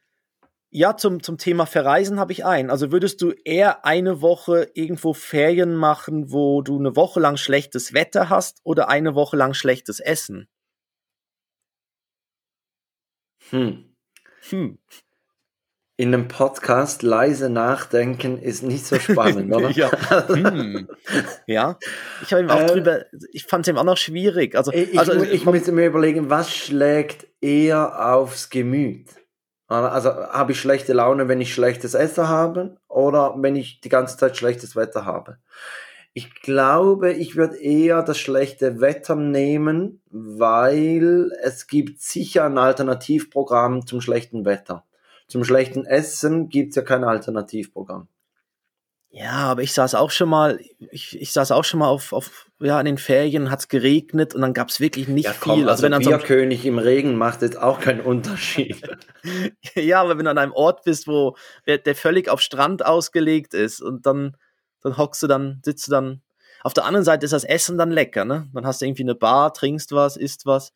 [0.78, 2.70] Ja, zum, zum Thema Verreisen habe ich einen.
[2.70, 7.94] Also würdest du eher eine Woche irgendwo Ferien machen, wo du eine Woche lang schlechtes
[7.94, 10.50] Wetter hast oder eine Woche lang schlechtes Essen?
[13.52, 13.96] Hm.
[14.50, 14.78] Hm.
[15.96, 19.70] In einem Podcast leise nachdenken ist nicht so spannend, oder?
[19.70, 19.90] ja.
[20.28, 20.90] Hm.
[21.48, 21.80] ja.
[22.22, 24.56] Ich habe ihm auch äh, drüber, ich fand es ihm auch noch schwierig.
[24.56, 29.06] Also, ich, also, ich, ich müsste mir überlegen, was schlägt eher aufs Gemüt?
[29.84, 34.18] Also habe ich schlechte Laune, wenn ich schlechtes Essen habe oder wenn ich die ganze
[34.18, 35.38] Zeit schlechtes Wetter habe.
[36.14, 43.86] Ich glaube, ich würde eher das schlechte Wetter nehmen, weil es gibt sicher ein Alternativprogramm
[43.86, 44.86] zum schlechten Wetter.
[45.28, 48.08] Zum schlechten Essen gibt es ja kein Alternativprogramm.
[49.18, 50.60] Ja, aber ich saß auch schon mal,
[50.92, 54.36] ich, ich saß auch schon mal auf, auf ja, in den Ferien hat es geregnet
[54.36, 55.70] und dann gab es wirklich nicht ja, komm, viel.
[55.70, 58.82] Also, also wenn Bierkönig so im Regen macht jetzt auch keinen Unterschied.
[59.76, 63.54] ja, aber wenn du an einem Ort bist, wo der, der völlig auf Strand ausgelegt
[63.54, 64.36] ist und dann
[64.86, 66.22] dann hockst du dann, sitzt du dann.
[66.62, 68.48] Auf der anderen Seite ist das Essen dann lecker, ne?
[68.54, 70.74] Dann hast du irgendwie eine Bar, trinkst was, isst was.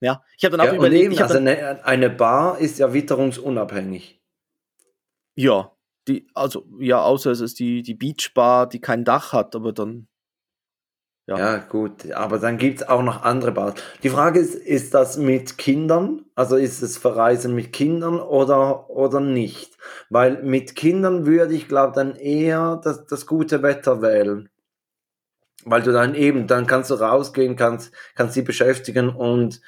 [0.00, 1.04] Ja, ich habe dann auch ja, überlegt.
[1.04, 4.20] Eben, ich also eine, eine Bar ist ja witterungsunabhängig.
[5.36, 5.70] Ja,
[6.08, 10.08] die, also, ja, außer es ist die, die Beachbar, die kein Dach hat, aber dann
[11.28, 11.38] ja.
[11.38, 13.74] ja, gut, aber dann gibt es auch noch andere Bars.
[14.02, 16.24] Die Frage ist, ist das mit Kindern?
[16.34, 19.78] Also ist es Verreisen mit Kindern oder, oder nicht?
[20.10, 24.50] Weil mit Kindern würde ich, glaube dann eher das, das gute Wetter wählen.
[25.64, 29.60] Weil du dann eben, dann kannst du rausgehen, kannst, kannst sie beschäftigen und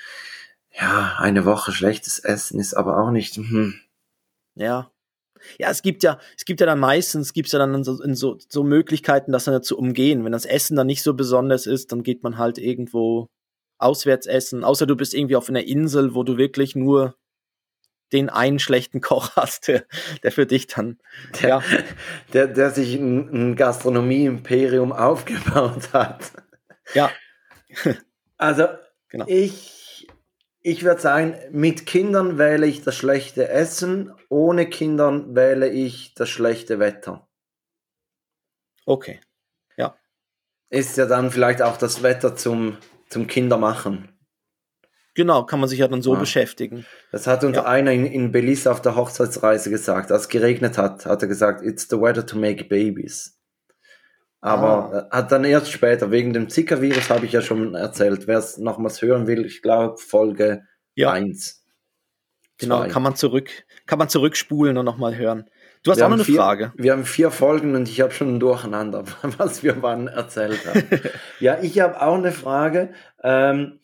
[0.73, 3.37] ja, eine Woche schlechtes Essen ist aber auch nicht.
[3.37, 3.75] Hm.
[4.57, 4.91] Ja,
[5.59, 8.63] ja, es gibt ja, es gibt ja dann meistens, gibt's ja dann so, so, so
[8.63, 10.25] Möglichkeiten, das dann zu umgehen.
[10.25, 13.29] Wenn das Essen dann nicht so besonders ist, dann geht man halt irgendwo
[13.79, 14.65] auswärts essen.
[14.65, 17.17] Außer du bist irgendwie auf einer Insel, wo du wirklich nur
[18.13, 19.85] den einen schlechten Koch hast, der,
[20.23, 20.99] der für dich dann,
[21.41, 21.63] der, ja.
[22.33, 26.33] der, der sich ein, ein Gastronomie-Imperium aufgebaut hat.
[26.95, 27.11] Ja.
[28.37, 28.69] Also,
[29.09, 29.25] genau.
[29.29, 29.84] ich
[30.67, 36.31] ich würde sagen, mit Kindern wähle ich das schlechte Essen, ohne Kindern wähle ich das
[36.31, 37.29] schlechte Wetter.
[38.87, 39.21] Okay.
[39.77, 39.95] Ja.
[40.71, 42.79] Ist ja dann vielleicht auch das Wetter zum,
[43.11, 44.09] zum Kindermachen.
[45.15, 46.21] Genau, kann man sich ja dann so ja.
[46.21, 46.87] beschäftigen.
[47.13, 47.67] Das hat uns ja.
[47.67, 50.11] einer in, in Belize auf der Hochzeitsreise gesagt.
[50.11, 53.39] Als es geregnet hat, hat er gesagt, it's the weather to make babies.
[54.45, 55.17] Aber ah.
[55.17, 58.27] hat dann erst später, wegen dem Zika-Virus habe ich ja schon erzählt.
[58.27, 60.65] Wer es nochmals hören will, ich glaube Folge
[60.95, 61.13] ja.
[61.13, 61.65] 1.
[62.59, 62.89] Genau, zwei.
[62.89, 63.49] kann man zurück,
[63.87, 65.49] kann man zurückspulen und nochmal hören.
[65.83, 66.73] Du hast wir auch noch eine vier, Frage.
[66.77, 69.05] Wir haben vier Folgen und ich habe schon durcheinander,
[69.39, 71.01] was wir wann erzählt haben.
[71.41, 72.93] ja, ich habe auch eine Frage.
[73.23, 73.81] Ähm,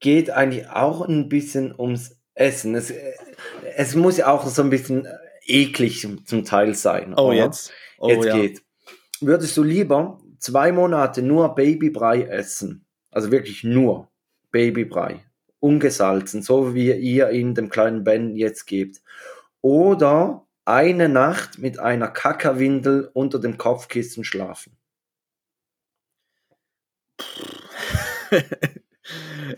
[0.00, 2.74] geht eigentlich auch ein bisschen ums Essen.
[2.74, 2.92] Es,
[3.76, 5.06] es muss ja auch so ein bisschen
[5.46, 7.14] eklig zum Teil sein.
[7.16, 7.36] Oh, oder?
[7.36, 7.72] jetzt.
[7.98, 8.34] Oh, jetzt ja.
[8.34, 8.62] geht
[9.22, 12.84] würdest du lieber zwei Monate nur Babybrei essen?
[13.10, 14.08] Also wirklich nur
[14.50, 15.24] Babybrei,
[15.60, 19.00] ungesalzen, so wie ihr ihn dem kleinen Ben jetzt gebt.
[19.60, 24.76] Oder eine Nacht mit einer Kackerwindel unter dem Kopfkissen schlafen.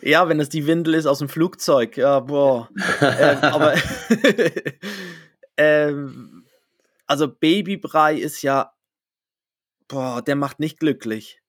[0.02, 2.68] ja, wenn es die Windel ist aus dem Flugzeug, ja, boah.
[3.00, 3.74] ähm, aber
[5.56, 6.44] ähm,
[7.06, 8.73] also Babybrei ist ja
[9.88, 11.40] boah, der macht nicht glücklich.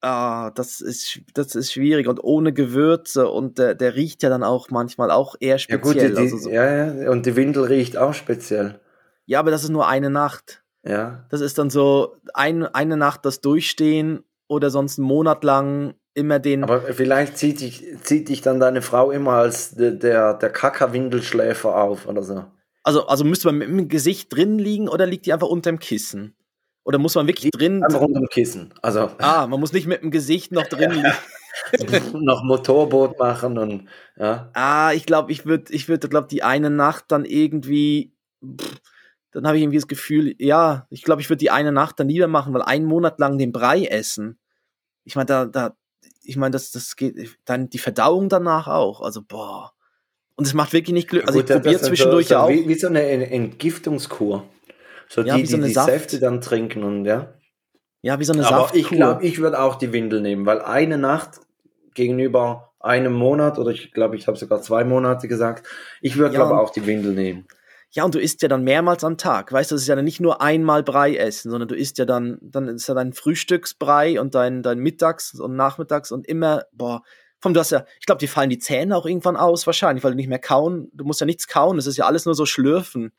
[0.00, 4.42] Ah, das ist, das ist schwierig und ohne Gewürze und der, der riecht ja dann
[4.42, 5.94] auch manchmal auch eher speziell.
[5.94, 6.50] Ja, gut, die, also so.
[6.50, 8.80] ja, ja, und die Windel riecht auch speziell.
[9.26, 10.64] Ja, aber das ist nur eine Nacht.
[10.84, 11.24] Ja.
[11.30, 16.40] Das ist dann so ein, eine Nacht das Durchstehen oder sonst einen Monat lang immer
[16.40, 16.64] den.
[16.64, 21.76] Aber vielleicht zieht dich, zieht dich dann deine Frau immer als der, der, der Kackerwindelschläfer
[21.76, 22.44] auf oder so.
[22.82, 25.78] Also, also müsste man mit dem Gesicht drin liegen oder liegt die einfach unter dem
[25.78, 26.34] Kissen?
[26.84, 27.84] Oder muss man wirklich drin.
[27.84, 28.74] Einfach unter dem Kissen.
[28.82, 29.10] Also.
[29.18, 31.12] Ah, man muss nicht mit dem Gesicht noch drin liegen.
[32.24, 34.50] noch Motorboot machen und ja.
[34.54, 38.12] Ah, ich glaube, ich würde, ich würde, glaube die eine Nacht dann irgendwie,
[38.44, 38.80] pff,
[39.32, 42.08] dann habe ich irgendwie das Gefühl, ja, ich glaube, ich würde die eine Nacht dann
[42.08, 44.38] lieber machen, weil einen Monat lang den Brei essen.
[45.04, 45.76] Ich meine, da, da,
[46.22, 49.00] ich meine, das, das geht, dann die Verdauung danach auch.
[49.00, 49.72] Also boah.
[50.34, 51.26] Und es macht wirklich nicht Glück.
[51.26, 52.48] Also ja, gut, ich probiere zwischendurch so, so auch.
[52.48, 54.44] Wie, wie so eine Entgiftungskur.
[55.12, 55.90] So ja, die, die, so die Saft.
[55.90, 57.34] Säfte dann trinken und ja.
[58.00, 58.80] Ja, wie so eine Aber Saftkur.
[58.80, 61.40] ich glaube, ich würde auch die Windel nehmen, weil eine Nacht
[61.92, 65.68] gegenüber einem Monat oder ich glaube, ich habe sogar zwei Monate gesagt,
[66.00, 67.46] ich würde ja, glaube auch die Windel nehmen.
[67.90, 69.52] Ja, und du isst ja dann mehrmals am Tag.
[69.52, 72.06] Weißt du, das ist ja dann nicht nur einmal Brei essen, sondern du isst ja
[72.06, 77.02] dann, dann ist ja dein Frühstücksbrei und dein, dein Mittags- und Nachmittags und immer, boah,
[77.38, 80.12] vom, du hast ja, ich glaube, die fallen die Zähne auch irgendwann aus, wahrscheinlich, weil
[80.12, 82.46] du nicht mehr kauen, du musst ja nichts kauen, es ist ja alles nur so
[82.46, 83.12] schlürfen.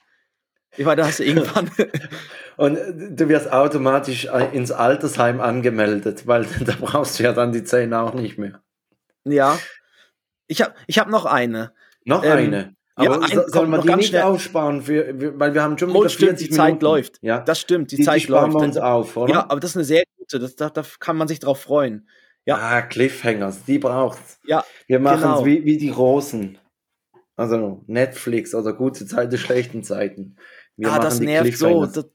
[0.78, 1.70] Ich meine, da hast du irgendwann.
[2.58, 7.64] Und du wirst automatisch äh, ins Altersheim angemeldet, weil da brauchst du ja dann die
[7.64, 8.62] Zähne auch nicht mehr.
[9.24, 9.58] Ja.
[10.48, 11.74] Ich habe ich hab noch eine.
[12.06, 12.76] Noch ähm, eine?
[12.96, 14.22] Aber ja, ein, soll man die nicht schnell.
[14.22, 16.56] aufsparen, für, weil wir haben schon wieder 40 stimmt, die Minuten.
[16.56, 17.18] Zeit läuft.
[17.22, 17.40] Ja.
[17.40, 18.62] Das stimmt, die, die Zeit die sparen läuft.
[18.62, 19.34] Wir uns auf, oder?
[19.34, 22.08] Ja, aber das ist eine sehr gute, das, da, da kann man sich drauf freuen.
[22.46, 22.58] Ja.
[22.58, 24.40] Ah, Cliffhangers, die braucht's.
[24.46, 25.46] Ja, wir machen es genau.
[25.46, 26.58] wie, wie die Großen.
[27.36, 30.36] Also Netflix oder gute Zeiten, schlechten Zeiten.
[30.78, 31.86] Wir ah, das nervt so.
[31.86, 32.06] Das,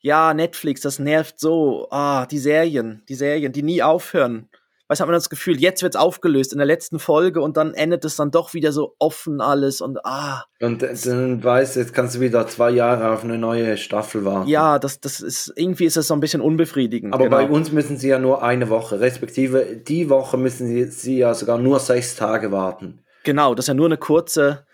[0.00, 1.88] ja, Netflix, das nervt so.
[1.90, 4.48] Ah, die Serien, die Serien, die nie aufhören.
[4.90, 8.06] Weißt, hat man das Gefühl, jetzt wird's aufgelöst in der letzten Folge und dann endet
[8.06, 10.46] es dann doch wieder so offen alles und ah.
[10.62, 14.48] Und dann weißt jetzt kannst du wieder zwei Jahre auf eine neue Staffel warten.
[14.48, 17.12] Ja, das, das ist, irgendwie ist es so ein bisschen unbefriedigend.
[17.12, 17.36] Aber genau.
[17.36, 21.34] bei uns müssen sie ja nur eine Woche, respektive die Woche müssen sie, sie ja
[21.34, 23.04] sogar nur sechs Tage warten.
[23.24, 24.64] Genau, das ist ja nur eine kurze,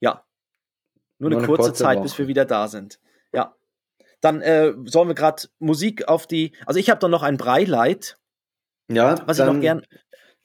[0.00, 0.22] ja,
[1.18, 2.04] nur, nur eine, kurze, kurze Zeit, Woche.
[2.04, 3.00] bis wir wieder da sind.
[3.32, 3.54] Ja.
[4.20, 8.18] Dann äh, sollen wir gerade Musik auf die, also ich habe dann noch ein Breileid
[8.88, 9.86] ja, was dann, ich noch gern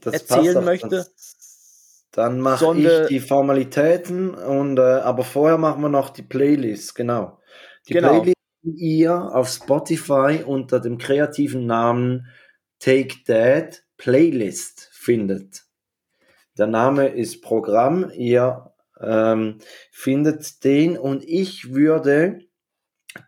[0.03, 0.89] erzählen möchte.
[0.89, 6.95] Das, dann mache ich die Formalitäten und äh, aber vorher machen wir noch die Playlist,
[6.95, 7.39] genau.
[7.87, 8.09] Die genau.
[8.09, 12.27] Playlist, die ihr auf Spotify unter dem kreativen Namen
[12.79, 15.63] Take That Playlist findet.
[16.57, 18.70] Der Name ist Programm, ihr
[19.01, 19.57] ähm,
[19.91, 22.39] findet den und ich würde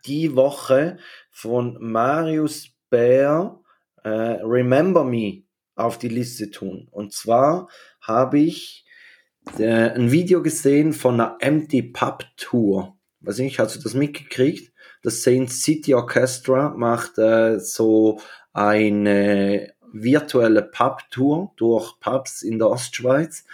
[0.06, 0.98] die Woche
[1.30, 3.60] von Marius Bär
[4.02, 5.42] äh, Remember Me
[5.74, 6.88] auf die Liste tun.
[6.90, 7.68] Und zwar
[8.00, 8.84] habe ich
[9.58, 12.96] äh, ein Video gesehen von einer Empty Pub Tour.
[13.20, 14.72] Weiß nicht, hast du das mitgekriegt?
[15.02, 18.20] Das Saint City Orchestra macht äh, so
[18.52, 23.44] eine virtuelle Pub-Tour durch Pubs in der Ostschweiz.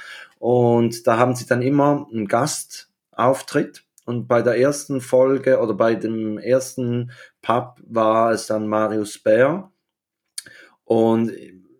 [0.40, 3.84] Und da haben sie dann immer einen Gastauftritt.
[4.06, 7.12] Und bei der ersten Folge oder bei dem ersten
[7.42, 9.70] Pub war es dann Marius Bär.
[10.84, 11.30] Und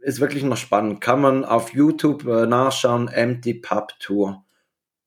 [0.03, 1.01] ist wirklich noch spannend.
[1.01, 4.45] Kann man auf YouTube äh, nachschauen, Empty Pub Tour.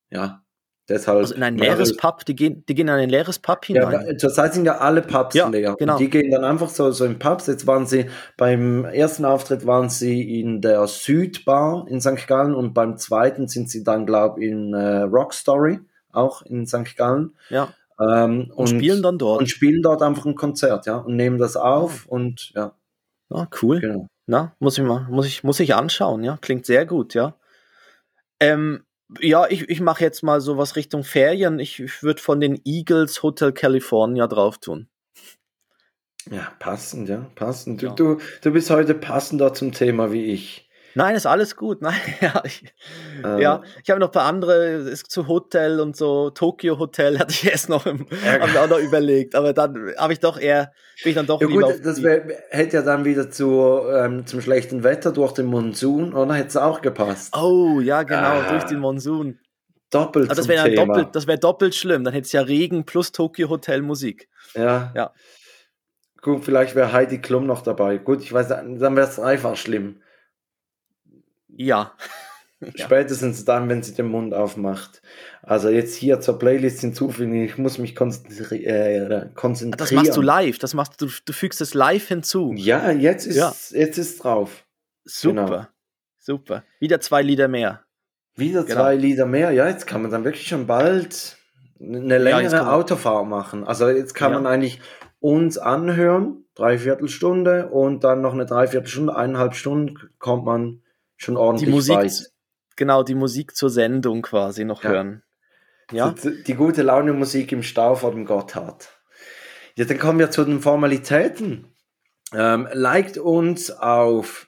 [0.10, 0.43] Ja,
[0.90, 1.20] deshalb.
[1.20, 4.06] Also in ein leeres Pub, die gehen, die gehen in ein leeres Pub hinein.
[4.08, 5.76] Ja, zurzeit sind ja alle Pubs ja, leer.
[5.78, 5.98] Genau.
[5.98, 7.48] die gehen dann einfach so, so in Pubs.
[7.48, 12.28] Jetzt waren sie, beim ersten Auftritt waren sie in der Südbar in St.
[12.28, 15.80] Gallen und beim zweiten sind sie dann, glaube ich, in äh, Rock Story,
[16.12, 16.96] auch in St.
[16.96, 17.36] Gallen.
[17.50, 17.70] Ja.
[18.00, 19.40] Ähm, und, und, spielen dann dort.
[19.40, 20.98] Und spielen dort einfach ein Konzert, ja.
[20.98, 22.74] Und nehmen das auf und ja.
[23.30, 23.80] Ah, cool.
[23.80, 24.08] Genau.
[24.26, 26.38] Na, muss ich mal, muss ich, muss ich anschauen, ja.
[26.42, 27.36] Klingt sehr gut, ja.
[28.40, 28.84] Ähm,
[29.20, 31.60] ja, ich, ich mache jetzt mal sowas Richtung Ferien.
[31.60, 34.88] Ich, ich würde von den Eagles Hotel California drauf tun.
[36.30, 37.82] Ja, passend, ja, passend.
[37.82, 37.94] Du, ja.
[37.94, 40.63] du, du bist heute passender zum Thema wie ich.
[40.96, 41.82] Nein, ist alles gut.
[41.82, 42.64] Nein, ja, ich,
[43.24, 47.20] ähm, ja, ich habe noch ein paar andere, ist zu Hotel und so, Tokyo Hotel
[47.20, 50.72] hatte ich erst noch, im, hab auch noch überlegt, aber dann habe ich doch eher,
[51.04, 54.42] bin ich dann doch ja, gut, das wär, hätte ja dann wieder zu, ähm, zum
[54.42, 57.36] schlechten Wetter durch den Monsun, oder hätte es auch gepasst?
[57.36, 59.40] Oh, ja, genau, ah, durch den Monsun.
[59.90, 63.12] Doppelt aber das wäre doppelt, das wäre doppelt schlimm, dann hätte es ja Regen plus
[63.12, 64.28] Tokyo Hotel Musik.
[64.56, 64.92] Ja.
[64.96, 65.14] Ja.
[66.24, 67.98] Gut, vielleicht wäre Heidi Klum noch dabei.
[67.98, 70.02] Gut, ich weiß, dann wäre es einfach schlimm.
[71.58, 71.94] Ja.
[72.76, 75.02] Spätestens dann, wenn sie den Mund aufmacht.
[75.42, 79.78] Also jetzt hier zur Playlist hinzufügen, ich muss mich konzentri äh, konzentrieren.
[79.78, 82.54] Das machst du live, das machst du, du fügst es live hinzu.
[82.56, 83.54] Ja, jetzt ist ja.
[83.72, 84.66] jetzt ist drauf.
[85.04, 85.46] Super.
[85.46, 85.66] Genau.
[86.20, 86.64] Super.
[86.80, 87.82] Wieder zwei Lieder mehr.
[88.36, 88.76] Wieder genau.
[88.76, 89.52] zwei Lieder mehr.
[89.52, 91.38] Ja, jetzt kann man dann wirklich schon bald
[91.82, 93.66] eine längere ja, Autofahrt machen.
[93.66, 94.80] Also jetzt kann man eigentlich
[95.20, 100.83] uns anhören, dreiviertel Stunde und dann noch eine Dreiviertelstunde, eineinhalb Stunden kommt man
[101.24, 102.32] schon ordentlich die Musik, weit.
[102.76, 104.90] Genau, die Musik zur Sendung quasi noch ja.
[104.90, 105.24] hören.
[105.92, 106.12] Ja?
[106.12, 108.90] Die, die gute Laune Musik im Stau vor dem Gotthard.
[109.76, 111.68] Ja, dann kommen wir zu den Formalitäten.
[112.34, 114.48] Ähm, liked uns auf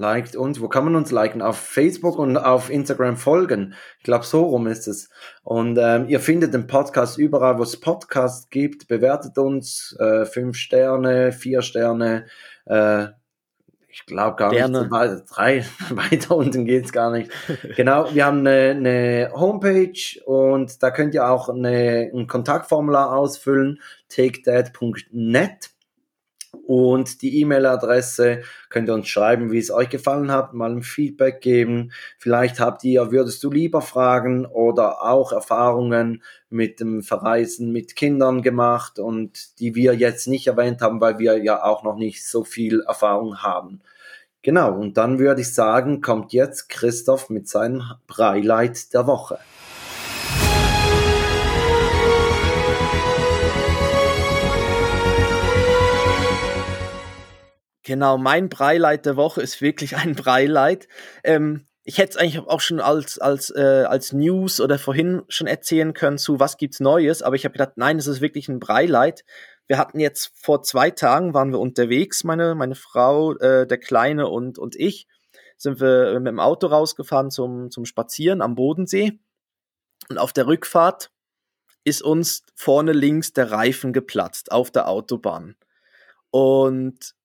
[0.00, 1.42] liked uns, wo kann man uns liken?
[1.42, 3.74] Auf Facebook und auf Instagram folgen.
[3.98, 5.10] Ich glaube, so rum ist es.
[5.42, 8.88] Und ähm, ihr findet den Podcast überall, wo es Podcasts gibt.
[8.88, 12.26] Bewertet uns äh, fünf Sterne, vier Sterne,
[12.64, 13.08] äh,
[13.90, 14.88] ich glaube gar Gerne.
[14.88, 17.30] nicht, drei, weiter unten geht's gar nicht.
[17.76, 23.80] genau, wir haben eine, eine, Homepage und da könnt ihr auch eine, ein Kontaktformular ausfüllen,
[24.08, 25.70] takethat.net
[26.52, 31.40] und die E-Mail-Adresse könnt ihr uns schreiben, wie es euch gefallen hat, mal ein Feedback
[31.40, 31.92] geben.
[32.18, 38.42] Vielleicht habt ihr, würdest du lieber fragen oder auch Erfahrungen mit dem Verreisen mit Kindern
[38.42, 42.44] gemacht und die wir jetzt nicht erwähnt haben, weil wir ja auch noch nicht so
[42.44, 43.80] viel Erfahrung haben.
[44.42, 49.38] Genau, und dann würde ich sagen, kommt jetzt Christoph mit seinem Breileit der Woche.
[57.90, 60.86] Genau, mein Breileit der Woche ist wirklich ein Breileit.
[61.24, 65.48] Ähm, ich hätte es eigentlich auch schon als, als, äh, als News oder vorhin schon
[65.48, 68.60] erzählen können zu was gibt's Neues, aber ich habe gedacht, nein, es ist wirklich ein
[68.60, 69.24] Breileit.
[69.66, 74.28] Wir hatten jetzt vor zwei Tagen waren wir unterwegs, meine, meine Frau, äh, der Kleine
[74.28, 75.08] und, und ich,
[75.56, 79.18] sind wir mit dem Auto rausgefahren zum, zum Spazieren am Bodensee.
[80.08, 81.10] Und auf der Rückfahrt
[81.82, 85.56] ist uns vorne links der Reifen geplatzt auf der Autobahn.
[86.30, 87.16] Und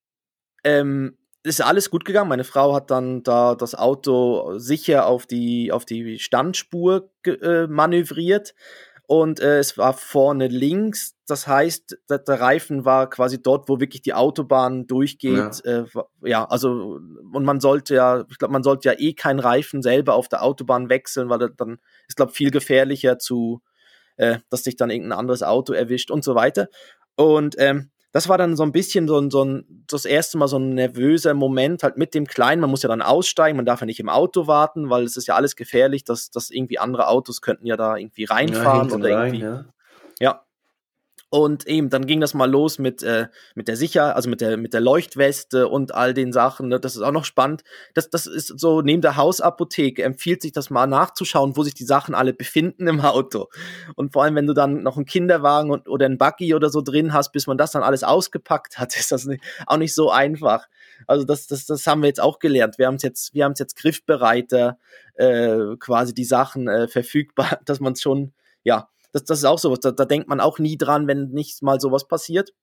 [0.66, 2.30] ähm, ist alles gut gegangen.
[2.30, 8.56] Meine Frau hat dann da das Auto sicher auf die, auf die Standspur äh, manövriert
[9.08, 11.16] und äh, es war vorne links.
[11.28, 15.62] Das heißt, der, der, Reifen war quasi dort, wo wirklich die Autobahn durchgeht.
[15.64, 15.86] Ja, äh,
[16.24, 17.00] ja also
[17.32, 20.44] und man sollte ja, ich glaube, man sollte ja eh keinen Reifen selber auf der
[20.44, 23.62] Autobahn wechseln, weil dann ist glaube viel gefährlicher zu,
[24.18, 26.70] äh, dass sich dann irgendein anderes Auto erwischt und so weiter.
[27.16, 30.48] Und ähm, das war dann so ein bisschen so ein, so ein, das erste Mal
[30.48, 32.62] so ein nervöser Moment halt mit dem Kleinen.
[32.62, 35.28] Man muss ja dann aussteigen, man darf ja nicht im Auto warten, weil es ist
[35.28, 39.10] ja alles gefährlich, dass, dass irgendwie andere Autos könnten ja da irgendwie reinfahren ja, oder
[39.10, 39.40] irgendwie.
[39.42, 39.54] ja.
[39.56, 39.66] ja.
[41.36, 44.56] Und eben, dann ging das mal los mit, äh, mit der Sicher, also mit der,
[44.56, 46.70] mit der Leuchtweste und all den Sachen.
[46.70, 46.80] Ne?
[46.80, 47.66] Das ist auch noch spannend.
[47.94, 51.84] Das, das ist so, neben der Hausapotheke empfiehlt sich das mal nachzuschauen, wo sich die
[51.84, 53.50] Sachen alle befinden im Auto.
[53.96, 56.82] Und vor allem, wenn du dann noch einen Kinderwagen und, oder einen Buggy oder so
[56.82, 60.12] drin hast, bis man das dann alles ausgepackt hat, ist das nicht, auch nicht so
[60.12, 60.70] einfach.
[61.06, 62.78] Also das, das, das haben wir jetzt auch gelernt.
[62.78, 64.78] Wir haben es jetzt, jetzt griffbereiter,
[65.16, 68.32] äh, quasi die Sachen äh, verfügbar, dass man es schon,
[68.64, 71.64] ja, das, das ist auch sowas, da, da denkt man auch nie dran, wenn nicht
[71.64, 72.54] mal sowas passiert.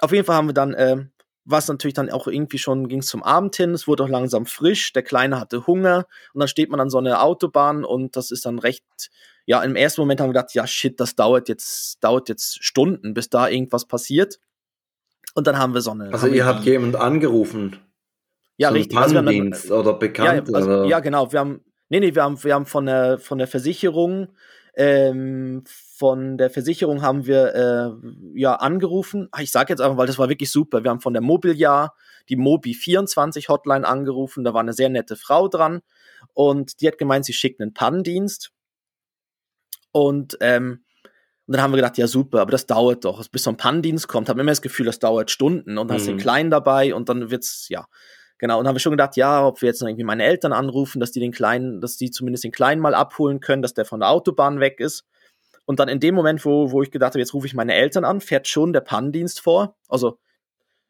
[0.00, 1.04] Auf jeden Fall haben wir dann, äh,
[1.44, 4.92] was natürlich dann auch irgendwie schon ging zum Abend hin, es wurde auch langsam frisch,
[4.92, 8.44] der Kleine hatte Hunger und dann steht man an so einer Autobahn und das ist
[8.44, 8.82] dann recht,
[9.46, 13.14] ja, im ersten Moment haben wir gedacht, ja shit, das dauert jetzt, dauert jetzt Stunden,
[13.14, 14.40] bis da irgendwas passiert.
[15.34, 16.12] Und dann haben wir so eine.
[16.12, 17.76] Also ihr habt jemand angerufen.
[18.56, 18.98] Ja, so richtig.
[18.98, 20.48] Also dann, oder bekannt.
[20.48, 21.30] Ja, also, ja, genau.
[21.30, 24.28] Wir haben, nee, nee, wir haben, wir haben von der, von der Versicherung
[24.74, 25.62] ähm,
[26.00, 29.28] von der Versicherung haben wir äh, ja angerufen.
[29.32, 30.82] Ah, ich sage jetzt einfach, weil das war wirklich super.
[30.82, 31.94] Wir haben von der Mobiljahr
[32.30, 34.42] die Mobi 24 Hotline angerufen.
[34.42, 35.82] Da war eine sehr nette Frau dran
[36.32, 38.50] und die hat gemeint, sie schickt einen Pannendienst.
[39.92, 40.84] Und, ähm,
[41.46, 43.28] und dann haben wir gedacht, ja super, aber das dauert doch.
[43.28, 45.98] Bis so ein Pannendienst kommt, haben wir immer das Gefühl, das dauert Stunden und dann
[45.98, 46.00] mhm.
[46.00, 47.84] hast den Kleinen dabei und dann wird's, ja,
[48.38, 50.98] Genau, und haben wir schon gedacht, ja, ob wir jetzt noch irgendwie meine Eltern anrufen,
[50.98, 54.00] dass die den Kleinen, dass die zumindest den Kleinen mal abholen können, dass der von
[54.00, 55.04] der Autobahn weg ist.
[55.70, 58.04] Und dann in dem Moment, wo, wo ich gedacht habe, jetzt rufe ich meine Eltern
[58.04, 59.76] an, fährt schon der Pannendienst vor.
[59.86, 60.18] Also,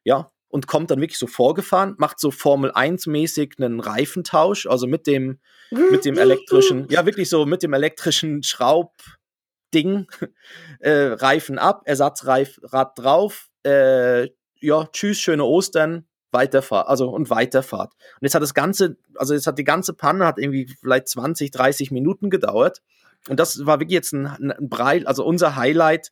[0.04, 4.86] ja, und kommt dann wirklich so vorgefahren, macht so Formel 1 mäßig einen Reifentausch, also
[4.86, 5.38] mit dem,
[5.70, 10.06] mit dem elektrischen, ja, wirklich so mit dem elektrischen Schraubding,
[10.80, 14.30] äh, Reifen ab, Ersatzrad drauf, äh,
[14.62, 17.92] ja, tschüss, schöne Ostern, Weiterfahrt, also und Weiterfahrt.
[17.92, 21.50] Und jetzt hat das Ganze, also jetzt hat die ganze Panne hat irgendwie vielleicht 20,
[21.50, 22.80] 30 Minuten gedauert.
[23.28, 26.10] Und das war wirklich jetzt ein, ein Brei, also unser Highlight,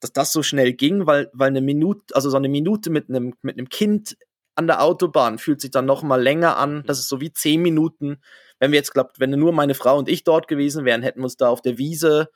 [0.00, 3.34] dass das so schnell ging, weil, weil eine Minute, also so eine Minute mit einem,
[3.42, 4.16] mit einem Kind
[4.54, 6.82] an der Autobahn fühlt sich dann noch mal länger an.
[6.86, 8.20] Das ist so wie zehn Minuten.
[8.58, 11.24] Wenn wir jetzt glaubt, wenn nur meine Frau und ich dort gewesen wären, hätten wir
[11.24, 12.28] uns da auf der Wiese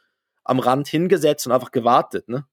[0.44, 2.46] am Rand hingesetzt und einfach gewartet, ne?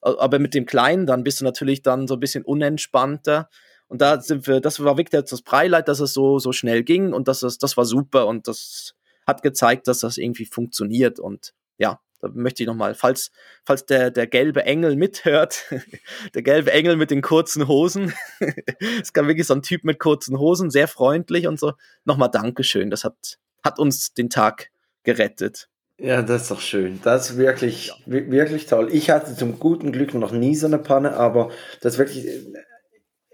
[0.00, 3.48] Aber mit dem Kleinen, dann bist du natürlich dann so ein bisschen unentspannter.
[3.86, 7.12] Und da sind wir, das war wirklich das Breileit, dass es so, so schnell ging
[7.12, 8.94] und das, ist, das war super und das
[9.26, 13.32] hat gezeigt, dass das irgendwie funktioniert und ja, da möchte ich nochmal, falls,
[13.64, 15.64] falls der, der gelbe Engel mithört,
[16.34, 18.12] der gelbe Engel mit den kurzen Hosen,
[19.00, 21.72] es kann wirklich so ein Typ mit kurzen Hosen, sehr freundlich und so,
[22.04, 24.70] nochmal Dankeschön, das hat, hat uns den Tag
[25.02, 25.68] gerettet.
[25.98, 27.00] Ja, das ist doch schön.
[27.04, 27.94] Das ist wirklich, ja.
[28.06, 28.88] wirklich toll.
[28.92, 31.50] Ich hatte zum guten Glück noch nie so eine Panne, aber
[31.80, 32.26] das ist wirklich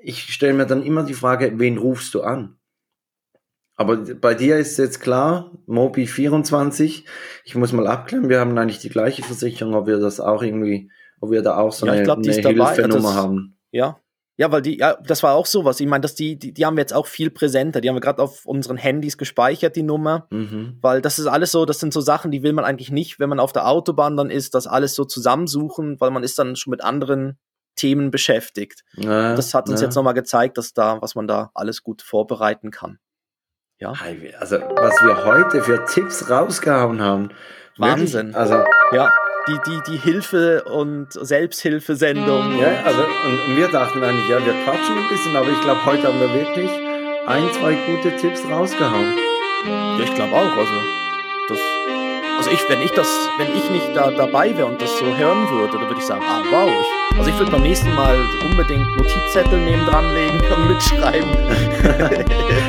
[0.01, 2.58] ich stelle mir dann immer die Frage, wen rufst du an?
[3.79, 7.05] Aber bei dir ist jetzt klar, Mobi 24.
[7.45, 10.91] Ich muss mal abklären, wir haben eigentlich die gleiche Versicherung, ob wir das auch irgendwie,
[11.21, 13.57] ob wir da auch so ja, eine, glaub, eine Hilfenummer haben.
[13.71, 14.01] Ja.
[14.37, 15.79] Ja, weil die, ja, das war auch sowas.
[15.79, 17.81] Ich meine, dass die, die, die haben wir jetzt auch viel präsenter.
[17.81, 20.27] Die haben wir gerade auf unseren Handys gespeichert, die Nummer.
[20.31, 20.79] Mhm.
[20.81, 23.29] Weil das ist alles so, das sind so Sachen, die will man eigentlich nicht, wenn
[23.29, 26.73] man auf der Autobahn dann ist, das alles so zusammensuchen, weil man ist dann schon
[26.73, 27.39] mit anderen
[27.77, 28.85] Themen beschäftigt.
[28.97, 29.87] Ja, das hat uns ja.
[29.87, 32.99] jetzt nochmal gezeigt, dass da, was man da alles gut vorbereiten kann.
[33.81, 33.93] Ja.
[34.41, 37.31] Also, was wir heute für Tipps rausgehauen haben.
[37.77, 38.35] Wahnsinn.
[38.35, 39.09] Also, ja.
[39.47, 42.59] Die, die, die Hilfe- und Selbsthilfesendung.
[42.59, 45.87] Ja, also, und, und wir dachten eigentlich, ja, wir quatschen ein bisschen, aber ich glaube,
[45.87, 46.71] heute haben wir wirklich
[47.27, 49.15] ein, zwei gute Tipps rausgehauen.
[49.65, 50.57] Ja, ich glaube auch.
[50.57, 50.75] Also,
[51.49, 51.59] das
[52.39, 53.09] also ich, wenn ich das,
[53.39, 56.23] wenn ich nicht da dabei wäre und das so hören würde, dann würde ich sagen,
[56.25, 60.69] ah wow, ich, also ich würde beim nächsten Mal unbedingt Notizzettel neben dran legen und
[60.69, 61.29] mitschreiben.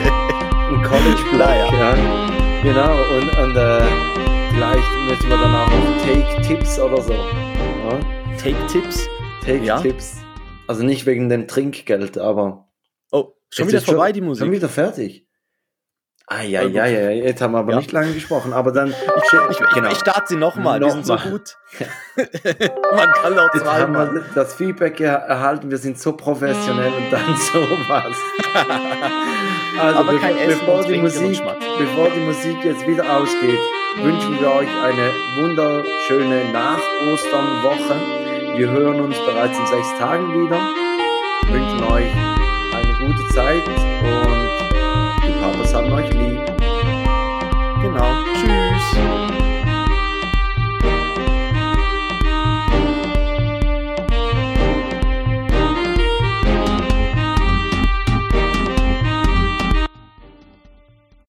[0.80, 1.94] Ein College Block, ja.
[2.64, 3.82] Genau, und, und äh,
[4.54, 7.12] vielleicht müssen wir dann auch noch Take Tips oder so.
[7.12, 8.00] Ja?
[8.42, 9.10] Take Tips?
[9.44, 9.82] Take ja.
[9.82, 10.20] Tips.
[10.68, 12.70] Also nicht wegen dem Trinkgeld, aber.
[13.12, 14.46] Oh, schon wieder vorbei schon, die Musik.
[14.46, 15.28] Schon wieder fertig.
[16.28, 17.80] Ah, ja, ja, ja, jetzt haben wir aber ja.
[17.80, 18.92] nicht lange gesprochen, aber dann.
[18.92, 19.92] Ich, ich, genau.
[19.92, 21.58] ich starte sie nochmal, noch die sind so gut.
[22.96, 24.24] Man kann auch zweimal.
[24.34, 28.16] das Feedback erhalten, wir sind so professionell und dann sowas.
[29.80, 31.42] Also aber kein Essen bevor die, Musik,
[31.78, 33.60] bevor die Musik jetzt wieder ausgeht,
[33.96, 37.96] wünschen wir euch eine wunderschöne Nach-Ostern-Woche.
[38.58, 40.60] Wir hören uns bereits in sechs Tagen wieder.
[41.48, 42.12] Wünschen euch
[42.76, 44.50] eine gute Zeit und
[45.26, 46.42] die Papas haben euch lieb.
[47.82, 48.24] Genau.
[48.34, 48.69] Tschüss.